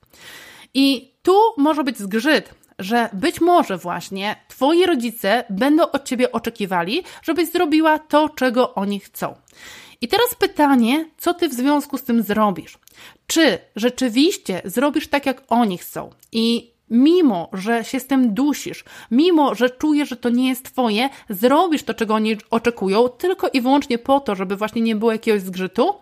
I 0.75 1.13
tu 1.23 1.37
może 1.57 1.85
być 1.85 1.99
zgrzyt, 1.99 2.55
że 2.83 3.09
być 3.13 3.41
może 3.41 3.79
właśnie 3.79 4.37
twoi 4.49 4.87
rodzice 4.87 5.45
będą 5.51 5.91
od 5.91 6.05
ciebie 6.05 6.33
oczekiwali, 6.33 7.03
żebyś 7.23 7.53
zrobiła 7.53 7.99
to, 7.99 8.29
czego 8.29 8.75
oni 8.75 9.01
chcą. 9.01 9.35
I 10.01 10.09
teraz 10.09 10.35
pytanie, 10.35 11.11
co 11.19 11.35
ty 11.35 11.49
w 11.49 11.53
związku 11.53 11.99
z 11.99 12.03
tym 12.03 12.23
zrobisz? 12.23 12.79
Czy 13.27 13.59
rzeczywiście 13.77 14.63
zrobisz 14.65 15.09
tak, 15.09 15.27
jak 15.27 15.43
oni 15.49 15.79
chcą 15.79 16.11
i 16.33 16.73
mimo 16.93 17.49
że 17.53 17.85
się 17.85 18.01
z 18.01 18.07
tym 18.07 18.35
dusisz, 18.35 18.85
mimo 19.11 19.55
że 19.55 19.71
czujesz, 19.71 20.09
że 20.09 20.17
to 20.17 20.29
nie 20.29 20.49
jest 20.49 20.65
twoje, 20.65 21.09
zrobisz 21.29 21.83
to, 21.83 21.95
czego 21.95 22.15
oni 22.15 22.37
oczekują, 22.51 23.09
tylko 23.09 23.49
i 23.49 23.61
wyłącznie 23.61 23.99
po 23.99 24.21
to, 24.21 24.35
żeby 24.35 24.57
właśnie 24.57 24.83
nie 24.83 24.97
było 24.97 25.13
jakiegoś 25.13 25.43
zgrzytu, 25.43 25.95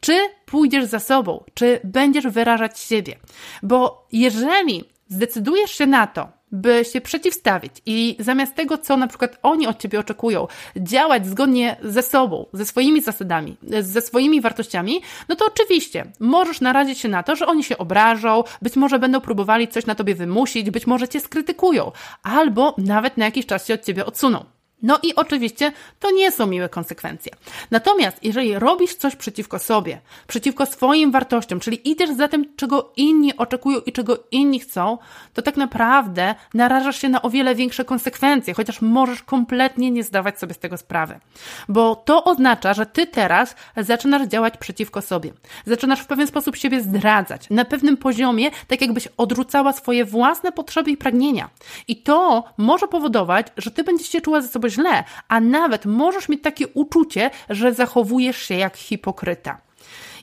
czy 0.00 0.18
pójdziesz 0.46 0.84
za 0.84 1.00
sobą, 1.00 1.44
czy 1.54 1.80
będziesz 1.84 2.26
wyrażać 2.26 2.80
siebie. 2.80 3.16
Bo 3.62 4.06
jeżeli 4.12 4.84
zdecydujesz 5.08 5.70
się 5.70 5.86
na 5.86 6.06
to, 6.06 6.28
by 6.52 6.84
się 6.92 7.00
przeciwstawić 7.00 7.72
i 7.86 8.16
zamiast 8.18 8.54
tego, 8.54 8.78
co 8.78 8.96
na 8.96 9.06
przykład 9.06 9.38
oni 9.42 9.66
od 9.66 9.78
ciebie 9.78 10.00
oczekują, 10.00 10.46
działać 10.76 11.26
zgodnie 11.26 11.76
ze 11.82 12.02
sobą, 12.02 12.46
ze 12.52 12.64
swoimi 12.64 13.02
zasadami, 13.02 13.56
ze 13.80 14.00
swoimi 14.00 14.40
wartościami, 14.40 15.00
no 15.28 15.36
to 15.36 15.46
oczywiście 15.46 16.04
możesz 16.20 16.60
narazić 16.60 16.98
się 16.98 17.08
na 17.08 17.22
to, 17.22 17.36
że 17.36 17.46
oni 17.46 17.64
się 17.64 17.78
obrażą, 17.78 18.44
być 18.62 18.76
może 18.76 18.98
będą 18.98 19.20
próbowali 19.20 19.68
coś 19.68 19.86
na 19.86 19.94
tobie 19.94 20.14
wymusić, 20.14 20.70
być 20.70 20.86
może 20.86 21.08
cię 21.08 21.20
skrytykują, 21.20 21.92
albo 22.22 22.74
nawet 22.78 23.16
na 23.16 23.24
jakiś 23.24 23.46
czas 23.46 23.66
się 23.66 23.74
od 23.74 23.84
ciebie 23.84 24.06
odsuną. 24.06 24.55
No 24.82 24.98
i 25.02 25.14
oczywiście 25.14 25.72
to 26.00 26.10
nie 26.10 26.30
są 26.30 26.46
miłe 26.46 26.68
konsekwencje. 26.68 27.32
Natomiast 27.70 28.24
jeżeli 28.24 28.58
robisz 28.58 28.94
coś 28.94 29.16
przeciwko 29.16 29.58
sobie, 29.58 30.00
przeciwko 30.26 30.66
swoim 30.66 31.10
wartościom, 31.10 31.60
czyli 31.60 31.90
idziesz 31.90 32.10
za 32.10 32.28
tym, 32.28 32.56
czego 32.56 32.92
inni 32.96 33.36
oczekują 33.36 33.80
i 33.80 33.92
czego 33.92 34.18
inni 34.30 34.60
chcą, 34.60 34.98
to 35.34 35.42
tak 35.42 35.56
naprawdę 35.56 36.34
narażasz 36.54 37.00
się 37.00 37.08
na 37.08 37.22
o 37.22 37.30
wiele 37.30 37.54
większe 37.54 37.84
konsekwencje, 37.84 38.54
chociaż 38.54 38.80
możesz 38.80 39.22
kompletnie 39.22 39.90
nie 39.90 40.04
zdawać 40.04 40.38
sobie 40.38 40.54
z 40.54 40.58
tego 40.58 40.76
sprawy. 40.76 41.20
Bo 41.68 41.96
to 41.96 42.24
oznacza, 42.24 42.74
że 42.74 42.86
ty 42.86 43.06
teraz 43.06 43.54
zaczynasz 43.76 44.28
działać 44.28 44.56
przeciwko 44.56 45.02
sobie. 45.02 45.32
Zaczynasz 45.66 46.00
w 46.00 46.06
pewien 46.06 46.26
sposób 46.26 46.56
siebie 46.56 46.80
zdradzać. 46.80 47.50
Na 47.50 47.64
pewnym 47.64 47.96
poziomie, 47.96 48.50
tak 48.68 48.80
jakbyś 48.80 49.08
odrzucała 49.16 49.72
swoje 49.72 50.04
własne 50.04 50.52
potrzeby 50.52 50.90
i 50.90 50.96
pragnienia. 50.96 51.50
I 51.88 51.96
to 51.96 52.44
może 52.56 52.88
powodować, 52.88 53.46
że 53.56 53.70
ty 53.70 53.84
będziesz 53.84 54.08
się 54.08 54.20
czuła 54.20 54.40
ze 54.40 54.48
sobą 54.48 54.65
źle, 54.70 55.04
a 55.28 55.40
nawet 55.40 55.86
możesz 55.86 56.28
mieć 56.28 56.42
takie 56.42 56.68
uczucie, 56.68 57.30
że 57.50 57.74
zachowujesz 57.74 58.42
się 58.42 58.54
jak 58.54 58.76
hipokryta. 58.76 59.66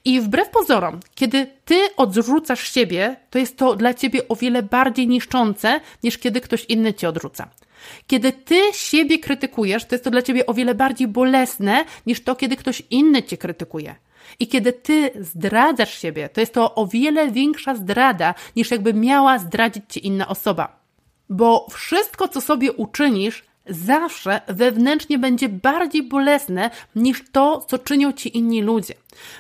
I 0.06 0.22
wbrew 0.22 0.50
pozorom, 0.50 1.00
kiedy 1.16 1.48
ty 1.66 1.96
odrzucasz 1.98 2.74
siebie, 2.74 3.16
to 3.30 3.40
jest 3.40 3.58
to 3.58 3.76
dla 3.76 3.94
ciebie 3.94 4.28
o 4.28 4.36
wiele 4.36 4.64
bardziej 4.64 5.08
niszczące, 5.08 5.80
niż 6.04 6.18
kiedy 6.18 6.42
ktoś 6.42 6.66
inny 6.66 6.94
cię 6.94 7.10
odrzuca. 7.10 7.50
Kiedy 8.08 8.32
ty 8.32 8.62
siebie 8.74 9.20
krytykujesz, 9.20 9.86
to 9.86 9.96
jest 9.96 10.04
to 10.04 10.12
dla 10.12 10.22
ciebie 10.22 10.46
o 10.46 10.54
wiele 10.54 10.76
bardziej 10.76 11.08
bolesne, 11.08 11.86
niż 12.06 12.24
to, 12.24 12.36
kiedy 12.36 12.56
ktoś 12.56 12.84
inny 12.90 13.24
cię 13.24 13.38
krytykuje. 13.38 13.96
I 14.40 14.48
kiedy 14.48 14.74
ty 14.74 15.12
zdradzasz 15.20 15.98
siebie, 15.98 16.30
to 16.30 16.40
jest 16.40 16.54
to 16.54 16.76
o 16.76 16.88
wiele 16.88 17.32
większa 17.32 17.76
zdrada, 17.76 18.36
niż 18.56 18.72
jakby 18.72 18.94
miała 18.94 19.40
zdradzić 19.40 19.84
cię 19.90 20.00
inna 20.00 20.28
osoba. 20.28 20.80
Bo 21.30 21.68
wszystko, 21.72 22.28
co 22.28 22.42
sobie 22.42 22.72
uczynisz, 22.72 23.44
zawsze 23.66 24.42
wewnętrznie 24.48 25.20
będzie 25.20 25.50
bardziej 25.50 26.04
bolesne 26.04 26.70
niż 26.96 27.24
to, 27.32 27.66
co 27.68 27.78
czynią 27.80 28.14
ci 28.14 28.38
inni 28.38 28.62
ludzie. 28.62 28.94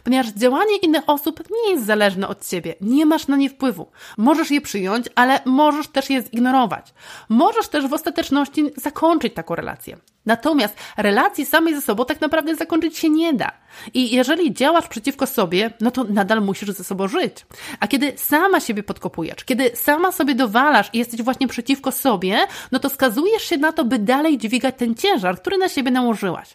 Ponieważ 0.03 0.31
działanie 0.31 0.77
innych 0.77 1.03
osób 1.07 1.43
nie 1.51 1.71
jest 1.71 1.85
zależne 1.85 2.27
od 2.27 2.47
ciebie, 2.47 2.75
nie 2.81 3.05
masz 3.05 3.27
na 3.27 3.37
nie 3.37 3.49
wpływu. 3.49 3.91
Możesz 4.17 4.51
je 4.51 4.61
przyjąć, 4.61 5.05
ale 5.15 5.39
możesz 5.45 5.87
też 5.87 6.09
je 6.09 6.21
zignorować. 6.21 6.93
Możesz 7.29 7.67
też 7.67 7.87
w 7.87 7.93
ostateczności 7.93 8.71
zakończyć 8.75 9.33
taką 9.33 9.55
relację. 9.55 9.97
Natomiast 10.25 10.75
relacji 10.97 11.45
samej 11.45 11.75
ze 11.75 11.81
sobą 11.81 12.05
tak 12.05 12.21
naprawdę 12.21 12.55
zakończyć 12.55 12.97
się 12.97 13.09
nie 13.09 13.33
da. 13.33 13.51
I 13.93 14.15
jeżeli 14.15 14.53
działasz 14.53 14.87
przeciwko 14.87 15.27
sobie, 15.27 15.73
no 15.81 15.91
to 15.91 16.03
nadal 16.03 16.41
musisz 16.41 16.69
ze 16.69 16.83
sobą 16.83 17.07
żyć. 17.07 17.45
A 17.79 17.87
kiedy 17.87 18.13
sama 18.15 18.59
siebie 18.59 18.83
podkopujesz, 18.83 19.43
kiedy 19.45 19.71
sama 19.75 20.11
sobie 20.11 20.35
dowalasz 20.35 20.89
i 20.93 20.97
jesteś 20.97 21.21
właśnie 21.21 21.47
przeciwko 21.47 21.91
sobie, 21.91 22.47
no 22.71 22.79
to 22.79 22.89
skazujesz 22.89 23.43
się 23.43 23.57
na 23.57 23.71
to, 23.71 23.85
by 23.85 23.99
dalej 23.99 24.37
dźwigać 24.37 24.75
ten 24.77 24.95
ciężar, 24.95 25.41
który 25.41 25.57
na 25.57 25.69
siebie 25.69 25.91
nałożyłaś. 25.91 26.49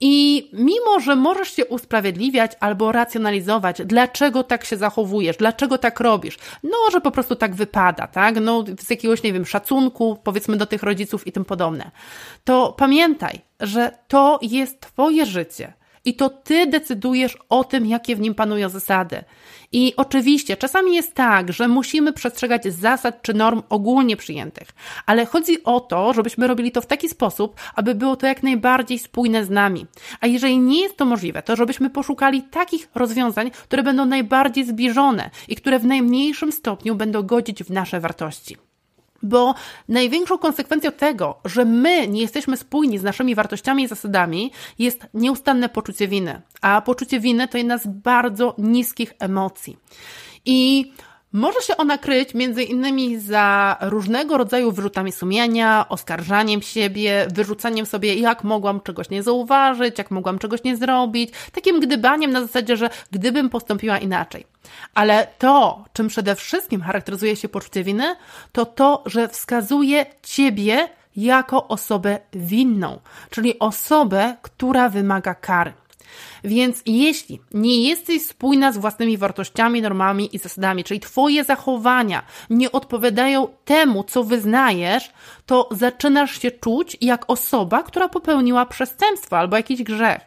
I 0.00 0.48
mimo, 0.52 1.00
że 1.00 1.16
możesz 1.16 1.52
się 1.52 1.66
usprawiedliwiać 1.66 2.52
albo 2.60 2.92
racjonalizować, 2.92 3.82
dlaczego 3.84 4.42
tak 4.42 4.64
się 4.64 4.76
zachowujesz, 4.76 5.36
dlaczego 5.36 5.78
tak 5.78 6.00
robisz, 6.00 6.38
no, 6.62 6.76
że 6.92 7.00
po 7.00 7.10
prostu 7.10 7.36
tak 7.36 7.54
wypada, 7.54 8.06
tak? 8.06 8.40
No, 8.40 8.64
z 8.80 8.90
jakiegoś, 8.90 9.22
nie 9.22 9.32
wiem, 9.32 9.46
szacunku, 9.46 10.18
powiedzmy, 10.24 10.56
do 10.56 10.66
tych 10.66 10.82
rodziców 10.82 11.26
i 11.26 11.32
tym 11.32 11.44
podobne, 11.44 11.90
to 12.44 12.74
pamiętaj, 12.78 13.40
że 13.60 13.98
to 14.08 14.38
jest 14.42 14.80
Twoje 14.80 15.26
życie. 15.26 15.72
I 16.06 16.14
to 16.14 16.30
ty 16.30 16.66
decydujesz 16.66 17.38
o 17.48 17.64
tym, 17.64 17.86
jakie 17.86 18.16
w 18.16 18.20
nim 18.20 18.34
panują 18.34 18.68
zasady. 18.68 19.24
I 19.72 19.94
oczywiście, 19.96 20.56
czasami 20.56 20.94
jest 20.94 21.14
tak, 21.14 21.52
że 21.52 21.68
musimy 21.68 22.12
przestrzegać 22.12 22.64
zasad 22.64 23.22
czy 23.22 23.34
norm 23.34 23.62
ogólnie 23.68 24.16
przyjętych, 24.16 24.68
ale 25.06 25.26
chodzi 25.26 25.64
o 25.64 25.80
to, 25.80 26.12
żebyśmy 26.12 26.46
robili 26.46 26.72
to 26.72 26.80
w 26.80 26.86
taki 26.86 27.08
sposób, 27.08 27.60
aby 27.74 27.94
było 27.94 28.16
to 28.16 28.26
jak 28.26 28.42
najbardziej 28.42 28.98
spójne 28.98 29.44
z 29.44 29.50
nami. 29.50 29.86
A 30.20 30.26
jeżeli 30.26 30.58
nie 30.58 30.80
jest 30.80 30.96
to 30.96 31.04
możliwe, 31.04 31.42
to 31.42 31.56
żebyśmy 31.56 31.90
poszukali 31.90 32.42
takich 32.42 32.88
rozwiązań, 32.94 33.50
które 33.50 33.82
będą 33.82 34.06
najbardziej 34.06 34.64
zbliżone 34.64 35.30
i 35.48 35.56
które 35.56 35.78
w 35.78 35.84
najmniejszym 35.84 36.52
stopniu 36.52 36.94
będą 36.94 37.22
godzić 37.22 37.64
w 37.64 37.70
nasze 37.70 38.00
wartości. 38.00 38.65
Bo 39.22 39.54
największą 39.88 40.38
konsekwencją 40.38 40.92
tego, 40.92 41.38
że 41.44 41.64
my 41.64 42.08
nie 42.08 42.20
jesteśmy 42.20 42.56
spójni 42.56 42.98
z 42.98 43.02
naszymi 43.02 43.34
wartościami 43.34 43.82
i 43.82 43.88
zasadami, 43.88 44.52
jest 44.78 45.06
nieustanne 45.14 45.68
poczucie 45.68 46.08
winy. 46.08 46.42
A 46.60 46.82
poczucie 46.82 47.20
winy 47.20 47.48
to 47.48 47.58
jedna 47.58 47.78
z 47.78 47.86
bardzo 47.86 48.54
niskich 48.58 49.14
emocji. 49.18 49.76
I 50.44 50.92
może 51.36 51.60
się 51.60 51.76
ona 51.76 51.98
kryć 51.98 52.34
między 52.34 52.62
innymi 52.62 53.18
za 53.18 53.76
różnego 53.80 54.38
rodzaju 54.38 54.72
wyrzutami 54.72 55.12
sumienia, 55.12 55.86
oskarżaniem 55.88 56.62
siebie, 56.62 57.26
wyrzucaniem 57.34 57.86
sobie, 57.86 58.14
jak 58.14 58.44
mogłam 58.44 58.80
czegoś 58.80 59.10
nie 59.10 59.22
zauważyć, 59.22 59.98
jak 59.98 60.10
mogłam 60.10 60.38
czegoś 60.38 60.64
nie 60.64 60.76
zrobić, 60.76 61.30
takim 61.52 61.80
gdybaniem 61.80 62.30
na 62.30 62.40
zasadzie, 62.40 62.76
że 62.76 62.90
gdybym 63.10 63.50
postąpiła 63.50 63.98
inaczej. 63.98 64.46
Ale 64.94 65.26
to, 65.38 65.84
czym 65.92 66.08
przede 66.08 66.34
wszystkim 66.34 66.80
charakteryzuje 66.80 67.36
się 67.36 67.48
poczucie 67.48 67.84
winy, 67.84 68.16
to 68.52 68.66
to, 68.66 69.02
że 69.06 69.28
wskazuje 69.28 70.06
ciebie 70.22 70.88
jako 71.16 71.68
osobę 71.68 72.18
winną, 72.32 73.00
czyli 73.30 73.58
osobę, 73.58 74.36
która 74.42 74.88
wymaga 74.88 75.34
kary. 75.34 75.72
Więc 76.44 76.82
jeśli 76.86 77.40
nie 77.54 77.88
jesteś 77.88 78.26
spójna 78.26 78.72
z 78.72 78.78
własnymi 78.78 79.18
wartościami, 79.18 79.82
normami 79.82 80.36
i 80.36 80.38
zasadami, 80.38 80.84
czyli 80.84 81.00
Twoje 81.00 81.44
zachowania 81.44 82.22
nie 82.50 82.72
odpowiadają 82.72 83.48
temu, 83.64 84.04
co 84.04 84.24
wyznajesz, 84.24 85.10
to 85.46 85.68
zaczynasz 85.70 86.42
się 86.42 86.50
czuć 86.50 86.96
jak 87.00 87.24
osoba, 87.30 87.82
która 87.82 88.08
popełniła 88.08 88.66
przestępstwo 88.66 89.38
albo 89.38 89.56
jakiś 89.56 89.82
grzech. 89.82 90.20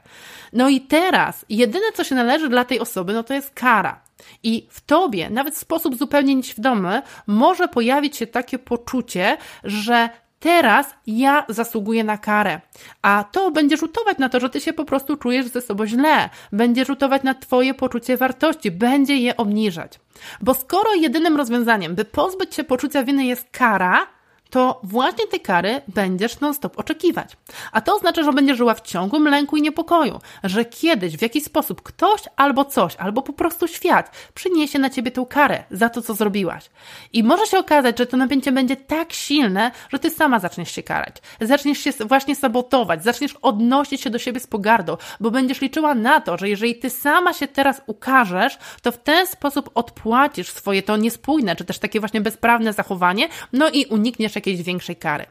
No 0.53 0.69
i 0.69 0.81
teraz 0.81 1.45
jedyne, 1.49 1.85
co 1.93 2.03
się 2.03 2.15
należy 2.15 2.49
dla 2.49 2.65
tej 2.65 2.79
osoby, 2.79 3.13
no 3.13 3.23
to 3.23 3.33
jest 3.33 3.51
kara. 3.53 4.01
I 4.43 4.67
w 4.69 4.81
tobie, 4.81 5.29
nawet 5.29 5.55
w 5.55 5.57
sposób 5.57 5.95
zupełnie 5.95 6.35
nieświadomy, 6.35 7.01
może 7.27 7.67
pojawić 7.67 8.17
się 8.17 8.27
takie 8.27 8.59
poczucie, 8.59 9.37
że 9.63 10.09
teraz 10.39 10.93
ja 11.07 11.45
zasługuję 11.49 12.03
na 12.03 12.17
karę. 12.17 12.61
A 13.01 13.25
to 13.31 13.51
będzie 13.51 13.77
rzutować 13.77 14.17
na 14.17 14.29
to, 14.29 14.39
że 14.39 14.49
ty 14.49 14.61
się 14.61 14.73
po 14.73 14.85
prostu 14.85 15.17
czujesz 15.17 15.47
ze 15.47 15.61
sobą 15.61 15.87
źle. 15.87 16.29
Będzie 16.51 16.85
rzutować 16.85 17.23
na 17.23 17.33
twoje 17.33 17.73
poczucie 17.73 18.17
wartości, 18.17 18.71
będzie 18.71 19.17
je 19.17 19.37
obniżać. 19.37 19.99
Bo 20.41 20.53
skoro 20.53 20.93
jedynym 20.93 21.37
rozwiązaniem, 21.37 21.95
by 21.95 22.05
pozbyć 22.05 22.55
się 22.55 22.63
poczucia 22.63 23.03
winy 23.03 23.25
jest 23.25 23.47
kara, 23.51 24.07
to 24.49 24.79
właśnie 24.83 25.27
tej 25.27 25.39
kary 25.39 25.81
będziesz 25.87 26.39
non-stop 26.39 26.79
oczekiwać. 26.79 27.37
A 27.71 27.81
to 27.81 27.95
oznacza, 27.95 28.23
że 28.23 28.33
będziesz 28.33 28.57
żyła 28.57 28.73
w 28.73 28.81
ciągłym 28.81 29.27
lęku 29.27 29.57
i 29.57 29.61
niepokoju, 29.61 30.19
że 30.43 30.65
kiedyś 30.65 31.17
w 31.17 31.21
jakiś 31.21 31.43
sposób 31.43 31.81
ktoś 31.81 32.21
albo 32.35 32.65
coś, 32.65 32.95
albo 32.95 33.21
po 33.21 33.33
prostu 33.33 33.67
świat 33.67 34.11
przyniesie 34.33 34.79
na 34.79 34.89
ciebie 34.89 35.11
tą 35.11 35.25
karę 35.25 35.63
za 35.71 35.89
to, 35.89 36.01
co 36.01 36.13
zrobiłaś. 36.13 36.69
I 37.13 37.23
może 37.23 37.45
się 37.45 37.59
okazać, 37.59 37.97
że 37.97 38.05
to 38.05 38.17
napięcie 38.17 38.51
będzie 38.51 38.75
tak 38.75 39.13
silne, 39.13 39.71
że 39.89 39.99
ty 39.99 40.09
sama 40.09 40.39
zaczniesz 40.39 40.71
się 40.71 40.83
karać. 40.83 41.15
Zaczniesz 41.41 41.79
się 41.79 41.91
właśnie 41.91 42.35
sabotować, 42.35 43.03
zaczniesz 43.03 43.35
odnosić 43.41 44.01
się 44.01 44.09
do 44.09 44.19
siebie 44.19 44.39
z 44.39 44.47
pogardą, 44.47 44.97
bo 45.19 45.31
będziesz 45.31 45.61
liczyła 45.61 45.95
na 45.95 46.21
to, 46.21 46.37
że 46.37 46.49
jeżeli 46.49 46.75
ty 46.75 46.89
sama 46.89 47.33
się 47.33 47.47
teraz 47.47 47.81
ukażesz, 47.87 48.57
to 48.81 48.91
w 48.91 48.97
ten 48.97 49.27
sposób 49.27 49.69
odpłacisz 49.75 50.49
swoje 50.49 50.83
to 50.83 50.97
niespójne, 50.97 51.55
czy 51.55 51.65
też 51.65 51.79
takie 51.79 51.99
właśnie 51.99 52.21
bezprawne 52.21 52.73
zachowanie, 52.73 53.27
no 53.53 53.69
i 53.69 53.85
unikniesz 53.85 54.35
jakiejś 54.39 54.61
większej 54.61 54.95
kary. 54.95 55.25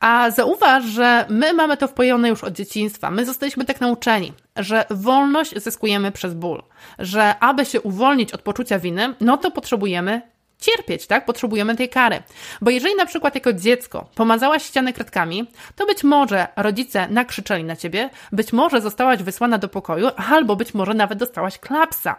A 0.00 0.30
zauważ, 0.30 0.84
że 0.84 1.26
my 1.28 1.52
mamy 1.52 1.76
to 1.76 1.88
wpojone 1.88 2.28
już 2.28 2.44
od 2.44 2.54
dzieciństwa. 2.54 3.10
My 3.10 3.24
zostaliśmy 3.24 3.64
tak 3.64 3.80
nauczeni, 3.80 4.32
że 4.56 4.84
wolność 4.90 5.58
zyskujemy 5.62 6.12
przez 6.12 6.34
ból, 6.34 6.62
że 6.98 7.38
aby 7.38 7.66
się 7.66 7.80
uwolnić 7.80 8.32
od 8.32 8.42
poczucia 8.42 8.78
winy, 8.78 9.14
no 9.20 9.36
to 9.36 9.50
potrzebujemy 9.50 10.22
cierpieć, 10.60 11.06
tak? 11.06 11.24
Potrzebujemy 11.26 11.76
tej 11.76 11.88
kary. 11.88 12.22
Bo 12.60 12.70
jeżeli 12.70 12.94
na 12.94 13.06
przykład 13.06 13.34
jako 13.34 13.52
dziecko 13.52 14.06
pomazałaś 14.14 14.62
ścianę 14.62 14.92
kredkami, 14.92 15.50
to 15.76 15.86
być 15.86 16.04
może 16.04 16.48
rodzice 16.56 17.08
nakrzyczeli 17.08 17.64
na 17.64 17.76
ciebie, 17.76 18.10
być 18.32 18.52
może 18.52 18.80
zostałaś 18.80 19.22
wysłana 19.22 19.58
do 19.58 19.68
pokoju, 19.68 20.08
albo 20.30 20.56
być 20.56 20.74
może 20.74 20.94
nawet 20.94 21.18
dostałaś 21.18 21.58
klapsa. 21.58 22.16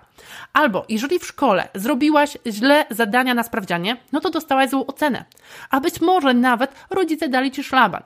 Albo 0.53 0.85
jeżeli 0.89 1.19
w 1.19 1.25
szkole 1.25 1.67
zrobiłaś 1.75 2.37
źle 2.47 2.85
zadania 2.89 3.33
na 3.33 3.43
sprawdzianie, 3.43 3.97
no 4.11 4.19
to 4.19 4.29
dostałaś 4.29 4.69
złą 4.69 4.85
ocenę. 4.85 5.25
A 5.69 5.79
być 5.79 6.01
może 6.01 6.33
nawet 6.33 6.71
rodzice 6.89 7.29
dali 7.29 7.51
ci 7.51 7.63
szlaban. 7.63 8.03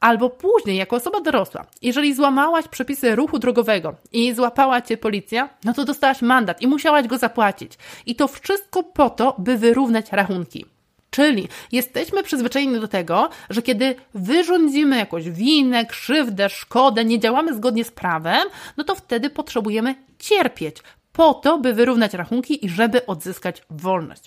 Albo 0.00 0.30
później, 0.30 0.76
jako 0.76 0.96
osoba 0.96 1.20
dorosła, 1.20 1.66
jeżeli 1.82 2.14
złamałaś 2.14 2.68
przepisy 2.68 3.16
ruchu 3.16 3.38
drogowego 3.38 3.94
i 4.12 4.34
złapała 4.34 4.80
cię 4.80 4.96
policja, 4.96 5.48
no 5.64 5.74
to 5.74 5.84
dostałaś 5.84 6.22
mandat 6.22 6.62
i 6.62 6.66
musiałaś 6.66 7.06
go 7.06 7.18
zapłacić. 7.18 7.72
I 8.06 8.14
to 8.14 8.28
wszystko 8.28 8.82
po 8.82 9.10
to, 9.10 9.34
by 9.38 9.56
wyrównać 9.56 10.12
rachunki. 10.12 10.66
Czyli 11.10 11.48
jesteśmy 11.72 12.22
przyzwyczajeni 12.22 12.80
do 12.80 12.88
tego, 12.88 13.30
że 13.50 13.62
kiedy 13.62 13.94
wyrządzimy 14.14 14.96
jakąś 14.96 15.30
winę, 15.30 15.86
krzywdę, 15.86 16.48
szkodę, 16.48 17.04
nie 17.04 17.18
działamy 17.18 17.54
zgodnie 17.54 17.84
z 17.84 17.90
prawem, 17.90 18.48
no 18.76 18.84
to 18.84 18.94
wtedy 18.94 19.30
potrzebujemy 19.30 19.94
cierpieć 20.18 20.76
po 21.12 21.34
to, 21.34 21.58
by 21.58 21.72
wyrównać 21.72 22.14
rachunki 22.14 22.66
i 22.66 22.68
żeby 22.68 23.06
odzyskać 23.06 23.62
wolność. 23.70 24.22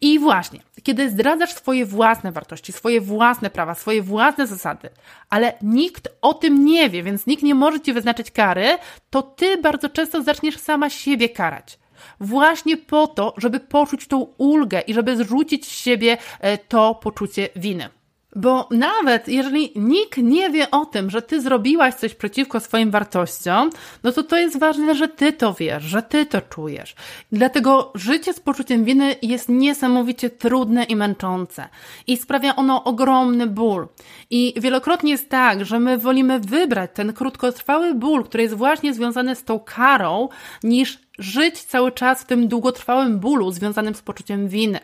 I 0.00 0.18
właśnie, 0.18 0.60
kiedy 0.82 1.10
zdradzasz 1.10 1.54
swoje 1.54 1.86
własne 1.86 2.32
wartości, 2.32 2.72
swoje 2.72 3.00
własne 3.00 3.50
prawa, 3.50 3.74
swoje 3.74 4.02
własne 4.02 4.46
zasady, 4.46 4.88
ale 5.30 5.52
nikt 5.62 6.08
o 6.22 6.34
tym 6.34 6.64
nie 6.64 6.90
wie, 6.90 7.02
więc 7.02 7.26
nikt 7.26 7.42
nie 7.42 7.54
może 7.54 7.80
ci 7.80 7.92
wyznaczyć 7.92 8.30
kary, 8.30 8.78
to 9.10 9.22
ty 9.22 9.56
bardzo 9.56 9.88
często 9.88 10.22
zaczniesz 10.22 10.56
sama 10.56 10.90
siebie 10.90 11.28
karać 11.28 11.78
właśnie 12.20 12.76
po 12.76 13.06
to, 13.06 13.34
żeby 13.36 13.60
poczuć 13.60 14.06
tą 14.06 14.26
ulgę 14.38 14.80
i 14.80 14.94
żeby 14.94 15.16
zrzucić 15.16 15.66
z 15.66 15.70
siebie 15.70 16.18
e, 16.40 16.58
to 16.58 16.94
poczucie 16.94 17.48
winy. 17.56 17.88
Bo 18.36 18.68
nawet 18.70 19.28
jeżeli 19.28 19.72
nikt 19.76 20.16
nie 20.16 20.50
wie 20.50 20.70
o 20.70 20.86
tym, 20.86 21.10
że 21.10 21.22
ty 21.22 21.40
zrobiłaś 21.40 21.94
coś 21.94 22.14
przeciwko 22.14 22.60
swoim 22.60 22.90
wartościom, 22.90 23.70
no 24.02 24.12
to 24.12 24.22
to 24.22 24.38
jest 24.38 24.58
ważne, 24.58 24.94
że 24.94 25.08
ty 25.08 25.32
to 25.32 25.54
wiesz, 25.54 25.82
że 25.82 26.02
ty 26.02 26.26
to 26.26 26.40
czujesz. 26.40 26.94
Dlatego 27.32 27.92
życie 27.94 28.32
z 28.32 28.40
poczuciem 28.40 28.84
winy 28.84 29.16
jest 29.22 29.48
niesamowicie 29.48 30.30
trudne 30.30 30.84
i 30.84 30.96
męczące. 30.96 31.68
I 32.06 32.16
sprawia 32.16 32.56
ono 32.56 32.84
ogromny 32.84 33.46
ból. 33.46 33.88
I 34.30 34.54
wielokrotnie 34.56 35.12
jest 35.12 35.28
tak, 35.28 35.64
że 35.64 35.80
my 35.80 35.98
wolimy 35.98 36.40
wybrać 36.40 36.90
ten 36.94 37.12
krótkotrwały 37.12 37.94
ból, 37.94 38.24
który 38.24 38.42
jest 38.42 38.54
właśnie 38.54 38.94
związany 38.94 39.34
z 39.34 39.44
tą 39.44 39.58
karą, 39.58 40.28
niż 40.62 40.98
żyć 41.18 41.62
cały 41.62 41.92
czas 41.92 42.22
w 42.22 42.26
tym 42.26 42.48
długotrwałym 42.48 43.18
bólu 43.18 43.50
związanym 43.52 43.94
z 43.94 44.02
poczuciem 44.02 44.48
winy. 44.48 44.80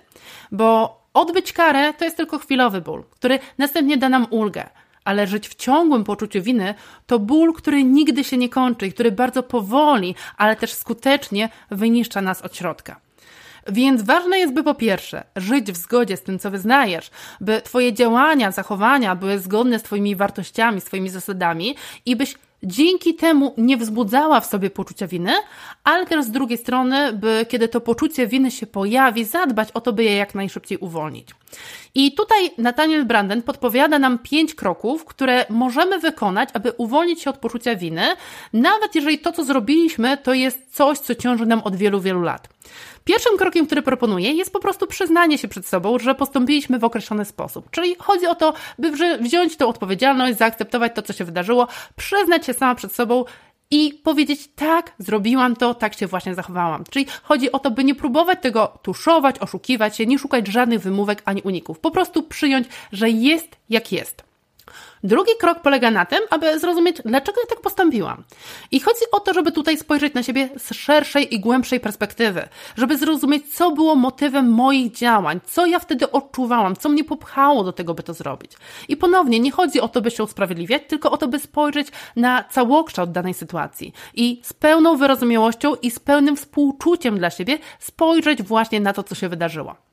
Bo 0.52 1.05
Odbyć 1.16 1.52
karę 1.52 1.94
to 1.94 2.04
jest 2.04 2.16
tylko 2.16 2.38
chwilowy 2.38 2.80
ból, 2.80 3.04
który 3.10 3.38
następnie 3.58 3.96
da 3.96 4.08
nam 4.08 4.26
ulgę, 4.30 4.68
ale 5.04 5.26
żyć 5.26 5.48
w 5.48 5.54
ciągłym 5.54 6.04
poczuciu 6.04 6.42
winy 6.42 6.74
to 7.06 7.18
ból, 7.18 7.52
który 7.54 7.84
nigdy 7.84 8.24
się 8.24 8.36
nie 8.36 8.48
kończy 8.48 8.86
i 8.86 8.92
który 8.92 9.12
bardzo 9.12 9.42
powoli, 9.42 10.14
ale 10.36 10.56
też 10.56 10.72
skutecznie 10.72 11.48
wyniszcza 11.70 12.20
nas 12.20 12.42
od 12.42 12.56
środka. 12.56 13.00
Więc 13.68 14.02
ważne 14.02 14.38
jest, 14.38 14.54
by 14.54 14.64
po 14.64 14.74
pierwsze 14.74 15.24
żyć 15.36 15.72
w 15.72 15.76
zgodzie 15.76 16.16
z 16.16 16.22
tym, 16.22 16.38
co 16.38 16.50
wyznajesz, 16.50 17.10
by 17.40 17.62
Twoje 17.62 17.92
działania, 17.92 18.50
zachowania 18.50 19.14
były 19.14 19.38
zgodne 19.38 19.78
z 19.78 19.82
Twoimi 19.82 20.16
wartościami, 20.16 20.80
swoimi 20.80 21.08
zasadami 21.08 21.76
i 22.06 22.16
byś 22.16 22.34
dzięki 22.66 23.14
temu 23.14 23.54
nie 23.56 23.76
wzbudzała 23.76 24.40
w 24.40 24.46
sobie 24.46 24.70
poczucia 24.70 25.06
winy, 25.06 25.32
ale 25.84 26.06
też 26.06 26.24
z 26.24 26.30
drugiej 26.30 26.58
strony, 26.58 27.12
by 27.12 27.46
kiedy 27.48 27.68
to 27.68 27.80
poczucie 27.80 28.26
winy 28.26 28.50
się 28.50 28.66
pojawi, 28.66 29.24
zadbać 29.24 29.72
o 29.72 29.80
to, 29.80 29.92
by 29.92 30.04
je 30.04 30.16
jak 30.16 30.34
najszybciej 30.34 30.78
uwolnić. 30.78 31.28
I 31.94 32.12
tutaj 32.12 32.50
Nathaniel 32.58 33.04
Branden 33.04 33.42
podpowiada 33.42 33.98
nam 33.98 34.18
pięć 34.18 34.54
kroków, 34.54 35.04
które 35.04 35.46
możemy 35.50 35.98
wykonać, 35.98 36.48
aby 36.52 36.72
uwolnić 36.72 37.22
się 37.22 37.30
od 37.30 37.38
poczucia 37.38 37.76
winy, 37.76 38.06
nawet 38.52 38.94
jeżeli 38.94 39.18
to, 39.18 39.32
co 39.32 39.44
zrobiliśmy, 39.44 40.16
to 40.16 40.34
jest 40.34 40.74
coś, 40.74 40.98
co 40.98 41.14
ciąży 41.14 41.46
nam 41.46 41.62
od 41.62 41.76
wielu, 41.76 42.00
wielu 42.00 42.22
lat. 42.22 42.48
Pierwszym 43.06 43.36
krokiem, 43.38 43.66
który 43.66 43.82
proponuję, 43.82 44.32
jest 44.32 44.52
po 44.52 44.60
prostu 44.60 44.86
przyznanie 44.86 45.38
się 45.38 45.48
przed 45.48 45.66
sobą, 45.66 45.98
że 45.98 46.14
postąpiliśmy 46.14 46.78
w 46.78 46.84
określony 46.84 47.24
sposób. 47.24 47.70
Czyli 47.70 47.96
chodzi 47.98 48.26
o 48.26 48.34
to, 48.34 48.54
by 48.78 48.92
wziąć 49.20 49.56
tę 49.56 49.66
odpowiedzialność, 49.66 50.38
zaakceptować 50.38 50.92
to, 50.94 51.02
co 51.02 51.12
się 51.12 51.24
wydarzyło, 51.24 51.68
przyznać 51.96 52.46
się 52.46 52.54
sama 52.54 52.74
przed 52.74 52.94
sobą, 52.94 53.24
i 53.70 54.00
powiedzieć 54.04 54.48
tak, 54.56 54.92
zrobiłam 54.98 55.56
to, 55.56 55.74
tak 55.74 55.94
się 55.94 56.06
właśnie 56.06 56.34
zachowałam. 56.34 56.84
Czyli 56.90 57.06
chodzi 57.22 57.52
o 57.52 57.58
to, 57.58 57.70
by 57.70 57.84
nie 57.84 57.94
próbować 57.94 58.38
tego 58.42 58.78
tuszować, 58.82 59.38
oszukiwać 59.38 59.96
się, 59.96 60.06
nie 60.06 60.18
szukać 60.18 60.46
żadnych 60.46 60.80
wymówek 60.80 61.22
ani 61.24 61.42
uników. 61.42 61.78
Po 61.78 61.90
prostu 61.90 62.22
przyjąć, 62.22 62.68
że 62.92 63.10
jest 63.10 63.56
jak 63.68 63.92
jest. 63.92 64.25
Drugi 65.06 65.32
krok 65.40 65.60
polega 65.60 65.90
na 65.90 66.04
tym, 66.04 66.18
aby 66.30 66.58
zrozumieć, 66.58 66.96
dlaczego 67.04 67.40
ja 67.40 67.46
tak 67.46 67.60
postąpiłam. 67.60 68.24
I 68.70 68.80
chodzi 68.80 69.00
o 69.12 69.20
to, 69.20 69.34
żeby 69.34 69.52
tutaj 69.52 69.78
spojrzeć 69.78 70.14
na 70.14 70.22
siebie 70.22 70.48
z 70.58 70.74
szerszej 70.74 71.34
i 71.34 71.40
głębszej 71.40 71.80
perspektywy, 71.80 72.48
żeby 72.76 72.98
zrozumieć, 72.98 73.54
co 73.54 73.70
było 73.70 73.94
motywem 73.94 74.50
moich 74.50 74.92
działań, 74.92 75.40
co 75.44 75.66
ja 75.66 75.78
wtedy 75.78 76.10
odczuwałam, 76.10 76.76
co 76.76 76.88
mnie 76.88 77.04
popchało 77.04 77.64
do 77.64 77.72
tego, 77.72 77.94
by 77.94 78.02
to 78.02 78.14
zrobić. 78.14 78.52
I 78.88 78.96
ponownie, 78.96 79.40
nie 79.40 79.50
chodzi 79.50 79.80
o 79.80 79.88
to, 79.88 80.00
by 80.00 80.10
się 80.10 80.24
usprawiedliwiać, 80.24 80.82
tylko 80.88 81.10
o 81.10 81.16
to, 81.16 81.28
by 81.28 81.38
spojrzeć 81.38 81.88
na 82.16 82.44
całokształt 82.44 83.10
danej 83.10 83.34
sytuacji 83.34 83.92
i 84.14 84.40
z 84.42 84.52
pełną 84.52 84.96
wyrozumiałością 84.96 85.74
i 85.74 85.90
z 85.90 85.98
pełnym 85.98 86.36
współczuciem 86.36 87.18
dla 87.18 87.30
siebie 87.30 87.58
spojrzeć 87.78 88.42
właśnie 88.42 88.80
na 88.80 88.92
to, 88.92 89.02
co 89.02 89.14
się 89.14 89.28
wydarzyło. 89.28 89.85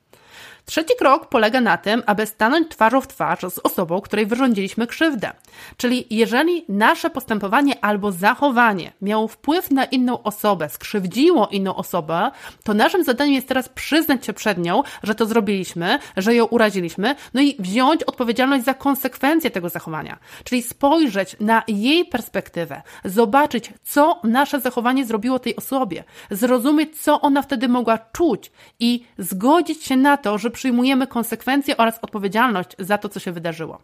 Trzeci 0.65 0.93
krok 0.99 1.29
polega 1.29 1.61
na 1.61 1.77
tym, 1.77 2.03
aby 2.05 2.25
stanąć 2.25 2.67
twarzą 2.67 3.01
w 3.01 3.07
twarz 3.07 3.39
z 3.39 3.59
osobą, 3.63 4.01
której 4.01 4.25
wyrządziliśmy 4.25 4.87
krzywdę. 4.87 5.31
Czyli 5.77 6.05
jeżeli 6.09 6.65
nasze 6.69 7.09
postępowanie 7.09 7.85
albo 7.85 8.11
zachowanie 8.11 8.91
miało 9.01 9.27
wpływ 9.27 9.71
na 9.71 9.85
inną 9.85 10.23
osobę, 10.23 10.69
skrzywdziło 10.69 11.47
inną 11.47 11.75
osobę, 11.75 12.31
to 12.63 12.73
naszym 12.73 13.03
zadaniem 13.03 13.33
jest 13.33 13.47
teraz 13.47 13.69
przyznać 13.69 14.25
się 14.25 14.33
przed 14.33 14.57
nią, 14.57 14.83
że 15.03 15.15
to 15.15 15.25
zrobiliśmy, 15.25 15.99
że 16.17 16.35
ją 16.35 16.45
uraziliśmy, 16.45 17.15
no 17.33 17.41
i 17.41 17.55
wziąć 17.59 18.03
odpowiedzialność 18.03 18.63
za 18.65 18.73
konsekwencje 18.73 19.51
tego 19.51 19.69
zachowania. 19.69 20.19
Czyli 20.43 20.61
spojrzeć 20.61 21.35
na 21.39 21.63
jej 21.67 22.05
perspektywę, 22.05 22.81
zobaczyć, 23.05 23.73
co 23.83 24.19
nasze 24.23 24.59
zachowanie 24.59 25.05
zrobiło 25.05 25.39
tej 25.39 25.55
osobie, 25.55 26.03
zrozumieć, 26.31 27.01
co 27.01 27.21
ona 27.21 27.41
wtedy 27.41 27.67
mogła 27.67 27.97
czuć 27.97 28.51
i 28.79 29.05
zgodzić 29.17 29.83
się 29.83 29.97
na 29.97 30.17
to, 30.17 30.37
że 30.37 30.52
przyjmujemy 30.53 31.07
konsekwencje 31.07 31.77
oraz 31.77 31.99
odpowiedzialność 32.01 32.69
za 32.79 32.97
to, 32.97 33.09
co 33.09 33.19
się 33.19 33.31
wydarzyło. 33.31 33.79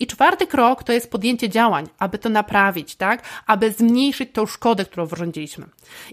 I 0.00 0.06
czwarty 0.06 0.46
krok 0.46 0.82
to 0.82 0.92
jest 0.92 1.10
podjęcie 1.10 1.48
działań, 1.48 1.88
aby 1.98 2.18
to 2.18 2.28
naprawić, 2.28 2.96
tak? 2.96 3.22
Aby 3.46 3.72
zmniejszyć 3.72 4.30
tą 4.32 4.46
szkodę, 4.46 4.84
którą 4.84 5.06
wyrządziliśmy. 5.06 5.66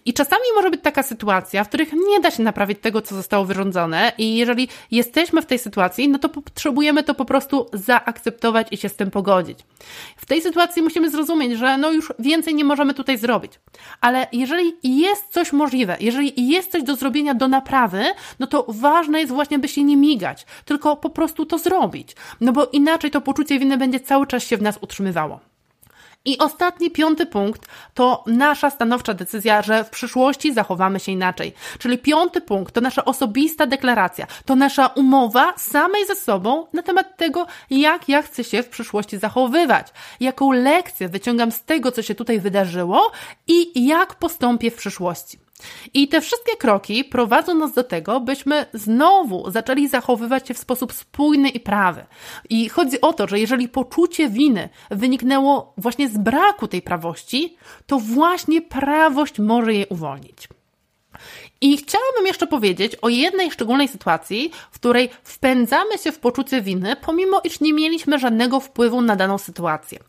I 0.05 0.13
czasami 0.13 0.43
może 0.55 0.71
być 0.71 0.81
taka 0.81 1.03
sytuacja, 1.03 1.63
w 1.63 1.67
których 1.67 1.93
nie 1.93 2.19
da 2.19 2.31
się 2.31 2.43
naprawić 2.43 2.79
tego, 2.79 3.01
co 3.01 3.15
zostało 3.15 3.45
wyrządzone 3.45 4.11
i 4.17 4.35
jeżeli 4.37 4.67
jesteśmy 4.91 5.41
w 5.41 5.45
tej 5.45 5.59
sytuacji, 5.59 6.09
no 6.09 6.19
to 6.19 6.29
potrzebujemy 6.29 7.03
to 7.03 7.13
po 7.13 7.25
prostu 7.25 7.69
zaakceptować 7.73 8.67
i 8.71 8.77
się 8.77 8.89
z 8.89 8.95
tym 8.95 9.11
pogodzić. 9.11 9.59
W 10.17 10.25
tej 10.25 10.41
sytuacji 10.41 10.81
musimy 10.81 11.09
zrozumieć, 11.09 11.57
że 11.57 11.77
no 11.77 11.91
już 11.91 12.13
więcej 12.19 12.55
nie 12.55 12.63
możemy 12.63 12.93
tutaj 12.93 13.17
zrobić. 13.17 13.51
Ale 14.01 14.27
jeżeli 14.31 14.73
jest 14.83 15.29
coś 15.29 15.53
możliwe, 15.53 15.97
jeżeli 15.99 16.47
jest 16.47 16.71
coś 16.71 16.83
do 16.83 16.95
zrobienia 16.95 17.33
do 17.33 17.47
naprawy, 17.47 18.03
no 18.39 18.47
to 18.47 18.65
ważne 18.69 19.19
jest 19.19 19.33
właśnie, 19.33 19.59
by 19.59 19.67
się 19.67 19.83
nie 19.85 19.97
migać, 19.97 20.45
tylko 20.65 20.97
po 20.97 21.09
prostu 21.09 21.45
to 21.45 21.57
zrobić. 21.57 22.15
No 22.41 22.51
bo 22.51 22.65
inaczej 22.65 23.11
to 23.11 23.21
poczucie 23.21 23.59
winy 23.59 23.77
będzie 23.77 23.99
cały 23.99 24.27
czas 24.27 24.43
się 24.43 24.57
w 24.57 24.61
nas 24.61 24.77
utrzymywało. 24.81 25.39
I 26.25 26.37
ostatni, 26.37 26.91
piąty 26.91 27.25
punkt 27.25 27.67
to 27.93 28.23
nasza 28.27 28.69
stanowcza 28.69 29.13
decyzja, 29.13 29.61
że 29.61 29.83
w 29.83 29.89
przyszłości 29.89 30.53
zachowamy 30.53 30.99
się 30.99 31.11
inaczej. 31.11 31.53
Czyli 31.79 31.97
piąty 31.97 32.41
punkt 32.41 32.73
to 32.73 32.81
nasza 32.81 33.05
osobista 33.05 33.65
deklaracja, 33.65 34.27
to 34.45 34.55
nasza 34.55 34.87
umowa 34.87 35.53
samej 35.57 36.05
ze 36.05 36.15
sobą 36.15 36.67
na 36.73 36.83
temat 36.83 37.17
tego, 37.17 37.47
jak 37.69 38.09
ja 38.09 38.21
chcę 38.21 38.43
się 38.43 38.63
w 38.63 38.69
przyszłości 38.69 39.17
zachowywać, 39.17 39.87
jaką 40.19 40.51
lekcję 40.51 41.09
wyciągam 41.09 41.51
z 41.51 41.63
tego, 41.63 41.91
co 41.91 42.01
się 42.01 42.15
tutaj 42.15 42.39
wydarzyło 42.39 43.11
i 43.47 43.85
jak 43.87 44.15
postąpię 44.15 44.71
w 44.71 44.75
przyszłości. 44.75 45.44
I 45.93 46.07
te 46.07 46.21
wszystkie 46.21 46.57
kroki 46.57 47.03
prowadzą 47.03 47.55
nas 47.55 47.73
do 47.73 47.83
tego, 47.83 48.19
byśmy 48.19 48.65
znowu 48.73 49.51
zaczęli 49.51 49.87
zachowywać 49.87 50.47
się 50.47 50.53
w 50.53 50.57
sposób 50.57 50.93
spójny 50.93 51.49
i 51.49 51.59
prawy. 51.59 52.05
I 52.49 52.69
chodzi 52.69 53.01
o 53.01 53.13
to, 53.13 53.27
że 53.27 53.39
jeżeli 53.39 53.69
poczucie 53.69 54.29
winy 54.29 54.69
wyniknęło 54.91 55.73
właśnie 55.77 56.09
z 56.09 56.17
braku 56.17 56.67
tej 56.67 56.81
prawości, 56.81 57.57
to 57.85 57.99
właśnie 57.99 58.61
prawość 58.61 59.39
może 59.39 59.73
je 59.73 59.87
uwolnić. 59.87 60.47
I 61.65 61.77
chciałabym 61.77 62.27
jeszcze 62.27 62.47
powiedzieć 62.47 62.95
o 62.95 63.09
jednej 63.09 63.51
szczególnej 63.51 63.87
sytuacji, 63.87 64.51
w 64.71 64.79
której 64.79 65.09
wpędzamy 65.23 65.97
się 65.97 66.11
w 66.11 66.19
poczucie 66.19 66.61
winy, 66.61 66.95
pomimo 66.95 67.41
iż 67.43 67.59
nie 67.59 67.73
mieliśmy 67.73 68.19
żadnego 68.19 68.59
wpływu 68.59 69.01
na 69.01 69.15
daną 69.15 69.37
sytuację. 69.37 69.99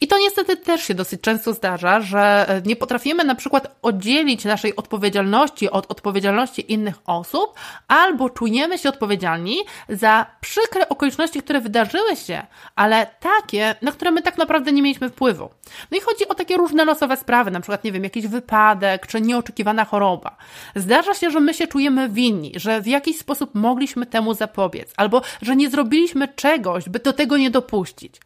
I 0.00 0.08
to 0.08 0.18
niestety 0.18 0.56
też 0.56 0.84
się 0.84 0.94
dosyć 0.94 1.20
często 1.20 1.52
zdarza, 1.52 2.00
że 2.00 2.48
e, 2.48 2.62
nie 2.62 2.76
potrafimy 2.76 3.24
na 3.24 3.34
przykład 3.34 3.76
oddzielić 3.82 4.44
naszej 4.44 4.76
odpowiedzialności 4.76 5.70
od 5.70 5.90
odpowiedzialności 5.90 6.72
innych 6.72 6.94
osób, 7.06 7.54
albo 7.88 8.30
czujemy 8.30 8.78
się 8.78 8.88
odpowiedzialni 8.88 9.56
za 9.88 10.26
przykre 10.40 10.88
okoliczności, 10.88 11.42
które 11.42 11.60
wydarzyły 11.60 12.16
się, 12.16 12.46
ale 12.76 13.06
takie, 13.20 13.74
na 13.82 13.92
które 13.92 14.10
my 14.10 14.22
tak 14.22 14.38
naprawdę 14.38 14.72
nie 14.72 14.82
mieliśmy 14.82 15.08
wpływu. 15.08 15.50
No 15.90 15.98
i 15.98 16.00
chodzi 16.00 16.28
o 16.28 16.34
takie 16.34 16.56
różne 16.56 16.84
losowe 16.84 17.16
sprawy, 17.16 17.50
na 17.50 17.60
przykład, 17.60 17.84
nie 17.84 17.92
wiem, 17.92 18.04
jakiś 18.04 18.26
wypadek, 18.26 19.06
czy 19.06 19.20
nieoczekiwana 19.20 19.84
choroba. 19.84 20.36
Zdarza 20.76 20.93
się, 21.02 21.30
że 21.30 21.40
my 21.40 21.54
się 21.54 21.66
czujemy 21.66 22.08
winni, 22.08 22.52
że 22.56 22.80
w 22.80 22.86
jakiś 22.86 23.18
sposób 23.18 23.54
mogliśmy 23.54 24.06
temu 24.06 24.34
zapobiec, 24.34 24.92
albo 24.96 25.22
że 25.42 25.56
nie 25.56 25.70
zrobiliśmy 25.70 26.28
czegoś, 26.28 26.88
by 26.88 26.98
do 26.98 27.12
tego 27.12 27.36
nie 27.36 27.50
dopuścić. 27.50 28.20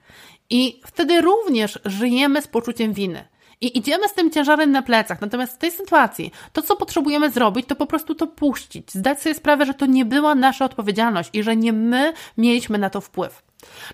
I 0.50 0.80
wtedy 0.86 1.20
również 1.20 1.78
żyjemy 1.84 2.42
z 2.42 2.48
poczuciem 2.48 2.92
winy. 2.92 3.24
I 3.60 3.78
idziemy 3.78 4.08
z 4.08 4.14
tym 4.14 4.30
ciężarem 4.30 4.70
na 4.70 4.82
plecach. 4.82 5.20
Natomiast 5.20 5.54
w 5.54 5.58
tej 5.58 5.70
sytuacji 5.70 6.32
to, 6.52 6.62
co 6.62 6.76
potrzebujemy 6.76 7.30
zrobić, 7.30 7.66
to 7.66 7.76
po 7.76 7.86
prostu 7.86 8.14
to 8.14 8.26
puścić, 8.26 8.92
zdać 8.92 9.22
sobie 9.22 9.34
sprawę, 9.34 9.66
że 9.66 9.74
to 9.74 9.86
nie 9.86 10.04
była 10.04 10.34
nasza 10.34 10.64
odpowiedzialność 10.64 11.30
i 11.32 11.42
że 11.42 11.56
nie 11.56 11.72
my 11.72 12.12
mieliśmy 12.36 12.78
na 12.78 12.90
to 12.90 13.00
wpływ. 13.00 13.42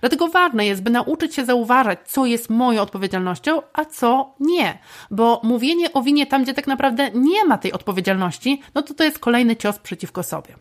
Dlatego 0.01 0.29
ważne 0.29 0.67
jest, 0.67 0.83
by 0.83 0.91
nauczyć 0.91 1.35
się 1.35 1.45
zauważać, 1.45 1.99
co 2.07 2.27
jest 2.27 2.51
moją 2.51 2.83
odpowiedzialnością, 2.83 3.63
a 3.73 3.85
co 3.85 4.35
nie. 4.41 4.79
Bo 5.11 5.41
mówienie 5.43 5.93
o 5.93 6.03
winie 6.03 6.27
tam, 6.27 6.43
gdzie 6.43 6.55
tak 6.55 6.67
naprawdę 6.67 7.11
nie 7.11 7.45
ma 7.45 7.59
tej 7.59 7.73
odpowiedzialności, 7.73 8.63
no 8.75 8.83
to 8.83 8.95
to 8.95 9.05
jest 9.05 9.19
kolejny 9.19 9.57
cios 9.57 9.79
przeciwko 9.79 10.23
sobie. 10.23 10.55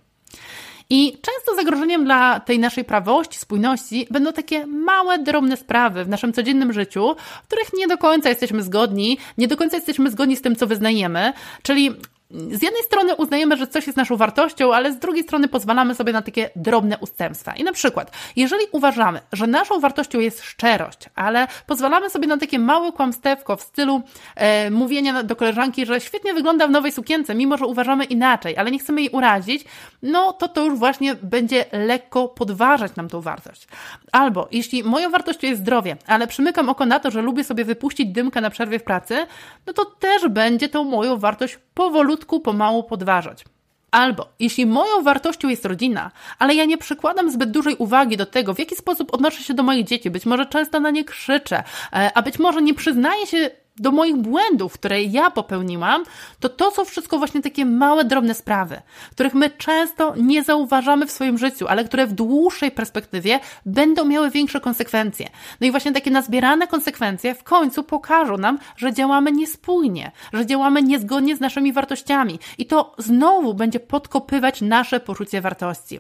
I 0.90 1.12
często 1.12 1.56
zagrożeniem 1.56 2.06
dla 2.06 2.40
tej 2.40 2.60
naszej 2.60 2.86
prawości, 2.86 3.40
spójności 3.40 4.08
będą 4.12 4.34
takie 4.34 4.68
małe, 4.68 5.20
drobne 5.20 5.58
sprawy 5.58 6.06
w 6.06 6.10
naszym 6.10 6.34
codziennym 6.34 6.74
życiu, 6.74 7.16
w 7.44 7.48
których 7.48 7.74
nie 7.74 7.88
do 7.88 7.98
końca 7.98 8.30
jesteśmy 8.30 8.64
zgodni, 8.64 9.18
nie 9.38 9.48
do 9.48 9.58
końca 9.58 9.78
jesteśmy 9.78 10.12
zgodni 10.12 10.36
z 10.36 10.42
tym, 10.42 10.56
co 10.56 10.68
wyznajemy, 10.68 11.34
czyli 11.64 11.92
z 12.34 12.62
jednej 12.62 12.84
strony 12.84 13.16
uznajemy, 13.16 13.58
że 13.58 13.68
coś 13.68 13.88
jest 13.88 13.98
naszą 13.98 14.18
wartością, 14.18 14.74
ale 14.74 14.94
z 14.94 15.00
drugiej 15.00 15.24
strony 15.24 15.48
pozwalamy 15.48 15.96
sobie 15.96 16.14
na 16.14 16.22
takie 16.22 16.50
drobne 16.56 16.98
ustępstwa. 16.98 17.54
I 17.56 17.64
na 17.64 17.72
przykład, 17.72 18.12
jeżeli 18.36 18.66
uważamy, 18.72 19.20
że 19.32 19.48
naszą 19.48 19.80
wartością 19.80 20.20
jest 20.20 20.44
szczerość, 20.44 21.00
ale 21.16 21.48
pozwalamy 21.68 22.10
sobie 22.10 22.28
na 22.28 22.38
takie 22.38 22.60
małe 22.60 22.92
kłamstewko 22.92 23.56
w 23.56 23.62
stylu 23.62 24.02
e, 24.36 24.72
mówienia 24.72 25.24
do 25.24 25.36
koleżanki, 25.36 25.86
że 25.86 26.02
świetnie 26.02 26.34
wygląda 26.34 26.68
w 26.68 26.72
nowej 26.72 26.92
sukience, 26.92 27.36
mimo 27.36 27.58
że 27.58 27.66
uważamy 27.66 28.04
inaczej, 28.06 28.58
ale 28.58 28.72
nie 28.72 28.80
chcemy 28.80 29.02
jej 29.02 29.10
urazić, 29.10 29.66
no 30.04 30.34
to 30.34 30.48
to 30.48 30.66
już 30.66 30.80
właśnie 30.80 31.16
będzie 31.16 31.66
lekko 31.72 32.28
podważać 32.28 32.96
nam 32.96 33.10
tą 33.10 33.22
wartość. 33.22 33.68
Albo 34.12 34.48
jeśli 34.52 34.84
moją 34.84 35.10
wartością 35.10 35.48
jest 35.48 35.62
zdrowie, 35.62 35.98
ale 36.08 36.28
przymykam 36.28 36.70
oko 36.70 36.86
na 36.86 37.00
to, 37.00 37.12
że 37.12 37.22
lubię 37.22 37.44
sobie 37.44 37.66
wypuścić 37.66 38.12
dymkę 38.12 38.42
na 38.42 38.50
przerwie 38.50 38.80
w 38.80 38.84
pracy, 38.84 39.28
no 39.68 39.74
to 39.74 39.86
też 39.86 40.28
będzie 40.28 40.70
tą 40.70 40.84
moją 40.84 41.18
wartość 41.18 41.60
powolutku, 41.74 42.23
pomału 42.26 42.84
podważać. 42.84 43.46
Albo, 43.92 44.30
jeśli 44.40 44.66
moją 44.66 45.04
wartością 45.04 45.50
jest 45.50 45.66
rodzina, 45.66 46.12
ale 46.40 46.56
ja 46.56 46.66
nie 46.66 46.78
przykładam 46.78 47.32
zbyt 47.32 47.52
dużej 47.52 47.76
uwagi 47.76 48.18
do 48.18 48.26
tego, 48.26 48.54
w 48.54 48.60
jaki 48.60 48.76
sposób 48.76 49.14
odnoszę 49.14 49.44
się 49.44 49.54
do 49.54 49.64
moich 49.64 49.86
dzieci, 49.86 50.10
być 50.10 50.26
może 50.26 50.46
często 50.46 50.80
na 50.80 50.90
nie 50.90 51.04
krzyczę, 51.04 51.64
e, 51.94 52.12
a 52.14 52.22
być 52.22 52.40
może 52.40 52.62
nie 52.62 52.74
przyznaję 52.74 53.28
się 53.28 53.50
do 53.78 53.92
moich 53.92 54.16
błędów, 54.16 54.74
które 54.74 55.04
ja 55.04 55.32
popełniłam, 55.32 56.04
to 56.40 56.50
to 56.50 56.72
są 56.72 56.86
wszystko 56.86 57.18
właśnie 57.18 57.42
takie 57.42 57.66
małe, 57.66 58.06
drobne 58.06 58.34
sprawy, 58.34 58.82
których 59.12 59.34
my 59.34 59.50
często 59.50 60.14
nie 60.18 60.44
zauważamy 60.44 61.06
w 61.06 61.12
swoim 61.12 61.38
życiu, 61.38 61.68
ale 61.68 61.86
które 61.86 62.08
w 62.08 62.14
dłuższej 62.14 62.72
perspektywie 62.72 63.40
będą 63.66 64.06
miały 64.06 64.32
większe 64.32 64.62
konsekwencje. 64.62 65.30
No 65.62 65.68
i 65.68 65.72
właśnie 65.72 65.92
takie 65.92 66.12
nazbierane 66.12 66.68
konsekwencje 66.68 67.36
w 67.36 67.44
końcu 67.44 67.84
pokażą 67.84 68.38
nam, 68.38 68.60
że 68.78 68.94
działamy 68.94 69.32
niespójnie, 69.32 70.12
że 70.34 70.46
działamy 70.46 70.84
niezgodnie 70.84 71.36
z 71.36 71.40
naszymi 71.40 71.74
wartościami 71.74 72.40
i 72.58 72.66
to 72.66 72.96
znowu 72.98 73.54
będzie 73.54 73.80
podkopywać 73.80 74.62
nasze 74.62 75.00
poczucie 75.00 75.42
wartości. 75.42 76.00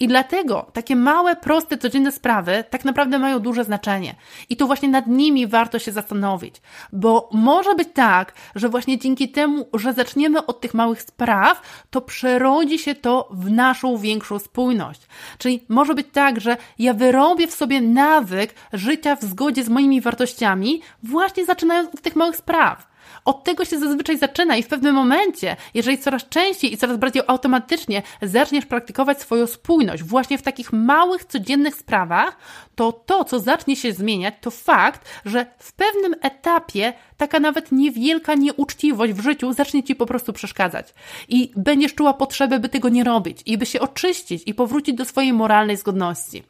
I 0.00 0.08
dlatego 0.08 0.66
takie 0.72 0.96
małe, 0.96 1.36
proste, 1.36 1.78
codzienne 1.78 2.12
sprawy 2.12 2.64
tak 2.70 2.84
naprawdę 2.84 3.18
mają 3.18 3.38
duże 3.38 3.64
znaczenie. 3.64 4.14
I 4.48 4.56
tu 4.56 4.66
właśnie 4.66 4.88
nad 4.88 5.06
nimi 5.06 5.46
warto 5.46 5.78
się 5.78 5.92
zastanowić, 5.92 6.54
bo 6.92 7.28
może 7.32 7.74
być 7.74 7.88
tak, 7.94 8.32
że 8.54 8.68
właśnie 8.68 8.98
dzięki 8.98 9.28
temu, 9.28 9.68
że 9.74 9.92
zaczniemy 9.92 10.46
od 10.46 10.60
tych 10.60 10.74
małych 10.74 11.02
spraw, 11.02 11.62
to 11.90 12.00
przerodzi 12.00 12.78
się 12.78 12.94
to 12.94 13.28
w 13.30 13.50
naszą 13.50 13.98
większą 13.98 14.38
spójność. 14.38 15.00
Czyli 15.38 15.64
może 15.68 15.94
być 15.94 16.06
tak, 16.12 16.40
że 16.40 16.56
ja 16.78 16.94
wyrobię 16.94 17.46
w 17.46 17.54
sobie 17.54 17.80
nawyk 17.80 18.54
życia 18.72 19.16
w 19.16 19.22
zgodzie 19.22 19.64
z 19.64 19.68
moimi 19.68 20.00
wartościami, 20.00 20.82
właśnie 21.02 21.44
zaczynając 21.44 21.94
od 21.94 22.00
tych 22.00 22.16
małych 22.16 22.36
spraw. 22.36 22.93
Od 23.24 23.44
tego 23.44 23.64
się 23.64 23.78
zazwyczaj 23.78 24.18
zaczyna 24.18 24.56
i 24.56 24.62
w 24.62 24.68
pewnym 24.68 24.94
momencie, 24.94 25.56
jeżeli 25.74 25.98
coraz 25.98 26.28
częściej 26.28 26.72
i 26.72 26.76
coraz 26.76 26.96
bardziej 26.96 27.22
automatycznie 27.26 28.02
zaczniesz 28.22 28.66
praktykować 28.66 29.20
swoją 29.20 29.46
spójność 29.46 30.02
właśnie 30.02 30.38
w 30.38 30.42
takich 30.42 30.72
małych, 30.72 31.24
codziennych 31.24 31.74
sprawach, 31.74 32.36
to 32.74 32.92
to, 32.92 33.24
co 33.24 33.40
zacznie 33.40 33.76
się 33.76 33.92
zmieniać, 33.92 34.34
to 34.40 34.50
fakt, 34.50 35.08
że 35.24 35.46
w 35.58 35.72
pewnym 35.72 36.14
etapie 36.20 36.92
taka 37.16 37.40
nawet 37.40 37.72
niewielka 37.72 38.34
nieuczciwość 38.34 39.12
w 39.12 39.22
życiu 39.22 39.52
zacznie 39.52 39.82
ci 39.82 39.94
po 39.94 40.06
prostu 40.06 40.32
przeszkadzać. 40.32 40.94
I 41.28 41.52
będziesz 41.56 41.94
czuła 41.94 42.14
potrzebę, 42.14 42.58
by 42.58 42.68
tego 42.68 42.88
nie 42.88 43.04
robić 43.04 43.38
i 43.46 43.58
by 43.58 43.66
się 43.66 43.80
oczyścić 43.80 44.42
i 44.46 44.54
powrócić 44.54 44.94
do 44.94 45.04
swojej 45.04 45.32
moralnej 45.32 45.76
zgodności. 45.76 46.42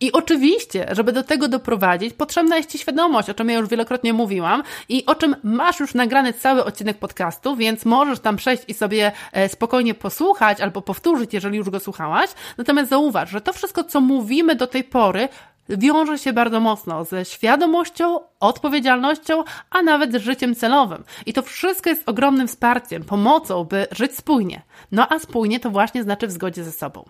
I 0.00 0.12
oczywiście, 0.12 0.86
żeby 0.90 1.12
do 1.12 1.22
tego 1.22 1.48
doprowadzić, 1.48 2.14
potrzebna 2.14 2.56
jest 2.56 2.70
Ci 2.70 2.78
świadomość, 2.78 3.30
o 3.30 3.34
czym 3.34 3.48
ja 3.48 3.58
już 3.58 3.68
wielokrotnie 3.68 4.12
mówiłam 4.12 4.62
i 4.88 5.06
o 5.06 5.14
czym 5.14 5.36
masz 5.42 5.80
już 5.80 5.94
nagrany 5.94 6.32
cały 6.32 6.64
odcinek 6.64 6.98
podcastu, 6.98 7.56
więc 7.56 7.84
możesz 7.84 8.20
tam 8.20 8.36
przejść 8.36 8.62
i 8.68 8.74
sobie 8.74 9.12
e, 9.32 9.48
spokojnie 9.48 9.94
posłuchać 9.94 10.60
albo 10.60 10.82
powtórzyć, 10.82 11.34
jeżeli 11.34 11.58
już 11.58 11.70
go 11.70 11.80
słuchałaś. 11.80 12.30
Natomiast 12.58 12.90
zauważ, 12.90 13.30
że 13.30 13.40
to 13.40 13.52
wszystko, 13.52 13.84
co 13.84 14.00
mówimy 14.00 14.54
do 14.54 14.66
tej 14.66 14.84
pory, 14.84 15.28
wiąże 15.68 16.18
się 16.18 16.32
bardzo 16.32 16.60
mocno 16.60 17.04
ze 17.04 17.24
świadomością, 17.24 18.20
odpowiedzialnością, 18.40 19.44
a 19.70 19.82
nawet 19.82 20.12
z 20.12 20.16
życiem 20.16 20.54
celowym. 20.54 21.04
I 21.26 21.32
to 21.32 21.42
wszystko 21.42 21.90
jest 21.90 22.08
ogromnym 22.08 22.48
wsparciem, 22.48 23.04
pomocą, 23.04 23.64
by 23.64 23.86
żyć 23.90 24.16
spójnie. 24.16 24.62
No 24.92 25.08
a 25.08 25.18
spójnie 25.18 25.60
to 25.60 25.70
właśnie 25.70 26.02
znaczy 26.02 26.26
w 26.26 26.32
zgodzie 26.32 26.64
ze 26.64 26.72
sobą. 26.72 27.04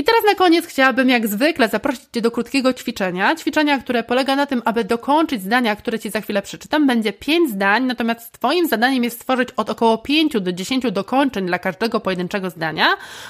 I 0.00 0.04
teraz 0.04 0.24
na 0.26 0.34
koniec 0.34 0.66
chciałabym 0.66 1.08
jak 1.08 1.28
zwykle 1.28 1.68
zaprosić 1.68 2.02
Cię 2.14 2.20
do 2.20 2.30
krótkiego 2.30 2.72
ćwiczenia. 2.72 3.36
Ćwiczenia, 3.36 3.78
które 3.78 4.04
polega 4.04 4.36
na 4.36 4.46
tym, 4.46 4.62
aby 4.64 4.84
dokończyć 4.84 5.42
zdania, 5.42 5.76
które 5.76 5.98
Ci 5.98 6.10
za 6.10 6.20
chwilę 6.20 6.42
przeczytam. 6.42 6.86
Będzie 6.86 7.12
5 7.12 7.50
zdań, 7.50 7.84
natomiast 7.84 8.32
Twoim 8.32 8.68
zadaniem 8.68 9.04
jest 9.04 9.16
stworzyć 9.16 9.48
od 9.56 9.70
około 9.70 9.98
5 9.98 10.32
do 10.40 10.52
10 10.52 10.92
dokończeń 10.92 11.46
dla 11.46 11.58
każdego 11.58 12.00
pojedynczego 12.00 12.50
zdania. 12.50 12.86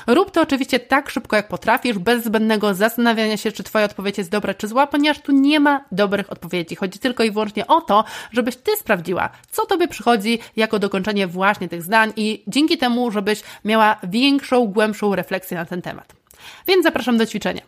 Rób 0.06 0.30
to 0.30 0.42
oczywiście 0.42 0.80
tak 0.80 1.10
szybko, 1.10 1.36
jak 1.36 1.48
potrafisz, 1.48 1.98
bez 1.98 2.24
zbędnego 2.24 2.74
zastanawiania 2.74 3.36
się, 3.36 3.52
czy 3.52 3.62
Twoja 3.62 3.84
odpowiedź 3.84 4.18
jest 4.18 4.30
dobra, 4.30 4.54
czy 4.54 4.68
zła, 4.68 4.86
ponieważ 4.86 5.20
tu 5.22 5.32
nie 5.32 5.60
ma 5.60 5.84
dobrych 5.92 6.32
odpowiedzi. 6.32 6.76
Chodzi 6.76 6.98
tylko 6.98 7.24
i 7.24 7.30
wyłącznie 7.30 7.66
o 7.66 7.80
to, 7.80 8.04
żebyś 8.32 8.56
Ty 8.56 8.76
sprawdziła, 8.76 9.28
co 9.50 9.66
Tobie 9.66 9.88
przychodzi 9.88 10.38
jako 10.56 10.78
dokończenie 10.78 11.26
właśnie 11.26 11.68
tych 11.68 11.82
zdań 11.82 12.12
i 12.16 12.42
dzięki 12.46 12.78
temu, 12.78 13.10
żebyś 13.10 13.42
miała 13.64 13.96
większą, 14.02 14.66
głębszą 14.66 15.14
refleksję 15.14 15.56
na 15.56 15.64
ten 15.64 15.82
temat. 15.82 16.19
Więc 16.66 16.84
zapraszam 16.84 17.18
do 17.18 17.26
ćwiczenia. 17.26 17.62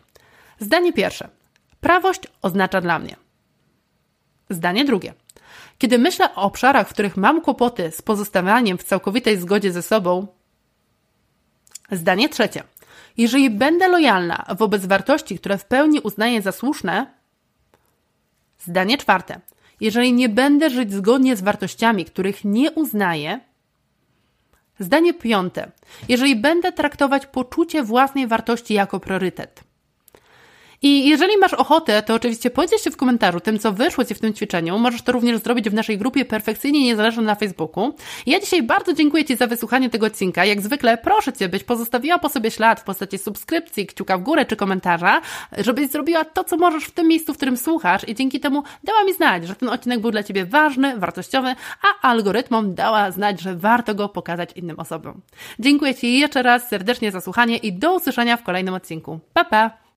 Zdanie 0.58 0.92
pierwsze. 0.92 1.28
Prawość 1.80 2.20
oznacza 2.42 2.80
dla 2.80 2.98
mnie. 2.98 3.16
Zdanie 4.50 4.84
drugie. 4.84 5.14
Kiedy 5.78 5.98
myślę 5.98 6.34
o 6.34 6.42
obszarach, 6.42 6.88
w 6.88 6.92
których 6.92 7.16
mam 7.16 7.40
kłopoty 7.40 7.90
z 7.90 8.02
pozostawaniem 8.02 8.78
w 8.78 8.84
całkowitej 8.84 9.40
zgodzie 9.40 9.72
ze 9.72 9.82
sobą. 9.82 10.26
Zdanie 11.90 12.28
trzecie. 12.28 12.62
Jeżeli 13.16 13.50
będę 13.50 13.88
lojalna 13.88 14.44
wobec 14.58 14.86
wartości, 14.86 15.38
które 15.38 15.58
w 15.58 15.64
pełni 15.64 16.00
uznaję 16.00 16.42
za 16.42 16.52
słuszne. 16.52 17.14
Zdanie 18.58 18.98
czwarte. 18.98 19.40
jeżeli 19.80 20.12
nie 20.12 20.28
będę 20.28 20.70
żyć 20.70 20.92
zgodnie 20.92 21.36
z 21.36 21.40
wartościami, 21.40 22.04
których 22.04 22.44
nie 22.44 22.72
uznaję, 22.72 23.40
zdanie 24.82 25.14
piąte, 25.14 25.70
jeżeli 26.08 26.36
będę 26.36 26.72
traktować 26.72 27.26
poczucie 27.26 27.82
własnej 27.82 28.26
wartości 28.26 28.74
jako 28.74 29.00
priorytet. 29.00 29.71
I 30.82 31.08
jeżeli 31.08 31.38
masz 31.38 31.54
ochotę, 31.54 32.02
to 32.02 32.14
oczywiście 32.14 32.50
podziel 32.50 32.78
się 32.78 32.90
w 32.90 32.96
komentarzu 32.96 33.40
tym, 33.40 33.58
co 33.58 33.72
wyszło 33.72 34.04
Ci 34.04 34.14
w 34.14 34.18
tym 34.18 34.34
ćwiczeniu. 34.34 34.78
Możesz 34.78 35.02
to 35.02 35.12
również 35.12 35.38
zrobić 35.38 35.70
w 35.70 35.74
naszej 35.74 35.98
grupie 35.98 36.24
Perfekcyjnie 36.24 36.84
Niezależna 36.84 37.22
na 37.22 37.34
Facebooku. 37.34 37.94
Ja 38.26 38.40
dzisiaj 38.40 38.62
bardzo 38.62 38.92
dziękuję 38.92 39.24
Ci 39.24 39.36
za 39.36 39.46
wysłuchanie 39.46 39.90
tego 39.90 40.06
odcinka. 40.06 40.44
Jak 40.44 40.60
zwykle 40.60 40.98
proszę 40.98 41.32
Cię, 41.32 41.48
byś 41.48 41.64
pozostawiła 41.64 42.18
po 42.18 42.28
sobie 42.28 42.50
ślad 42.50 42.80
w 42.80 42.84
postaci 42.84 43.18
subskrypcji, 43.18 43.86
kciuka 43.86 44.18
w 44.18 44.22
górę 44.22 44.46
czy 44.46 44.56
komentarza, 44.56 45.20
żebyś 45.58 45.90
zrobiła 45.90 46.24
to, 46.24 46.44
co 46.44 46.56
możesz 46.56 46.84
w 46.84 46.90
tym 46.90 47.08
miejscu, 47.08 47.34
w 47.34 47.36
którym 47.36 47.56
słuchasz 47.56 48.08
i 48.08 48.14
dzięki 48.14 48.40
temu 48.40 48.62
dała 48.84 49.04
mi 49.04 49.14
znać, 49.14 49.46
że 49.46 49.54
ten 49.54 49.68
odcinek 49.68 50.00
był 50.00 50.10
dla 50.10 50.22
Ciebie 50.22 50.44
ważny, 50.44 50.98
wartościowy, 50.98 51.54
a 51.82 52.08
algorytmom 52.08 52.74
dała 52.74 53.10
znać, 53.10 53.40
że 53.40 53.56
warto 53.56 53.94
go 53.94 54.08
pokazać 54.08 54.50
innym 54.56 54.80
osobom. 54.80 55.20
Dziękuję 55.58 55.94
Ci 55.94 56.18
jeszcze 56.18 56.42
raz 56.42 56.68
serdecznie 56.68 57.10
za 57.10 57.20
słuchanie 57.20 57.56
i 57.56 57.72
do 57.72 57.94
usłyszenia 57.94 58.36
w 58.36 58.42
kolejnym 58.42 58.74
odcinku. 58.74 59.20
Pa, 59.32 59.44
pa! 59.44 59.81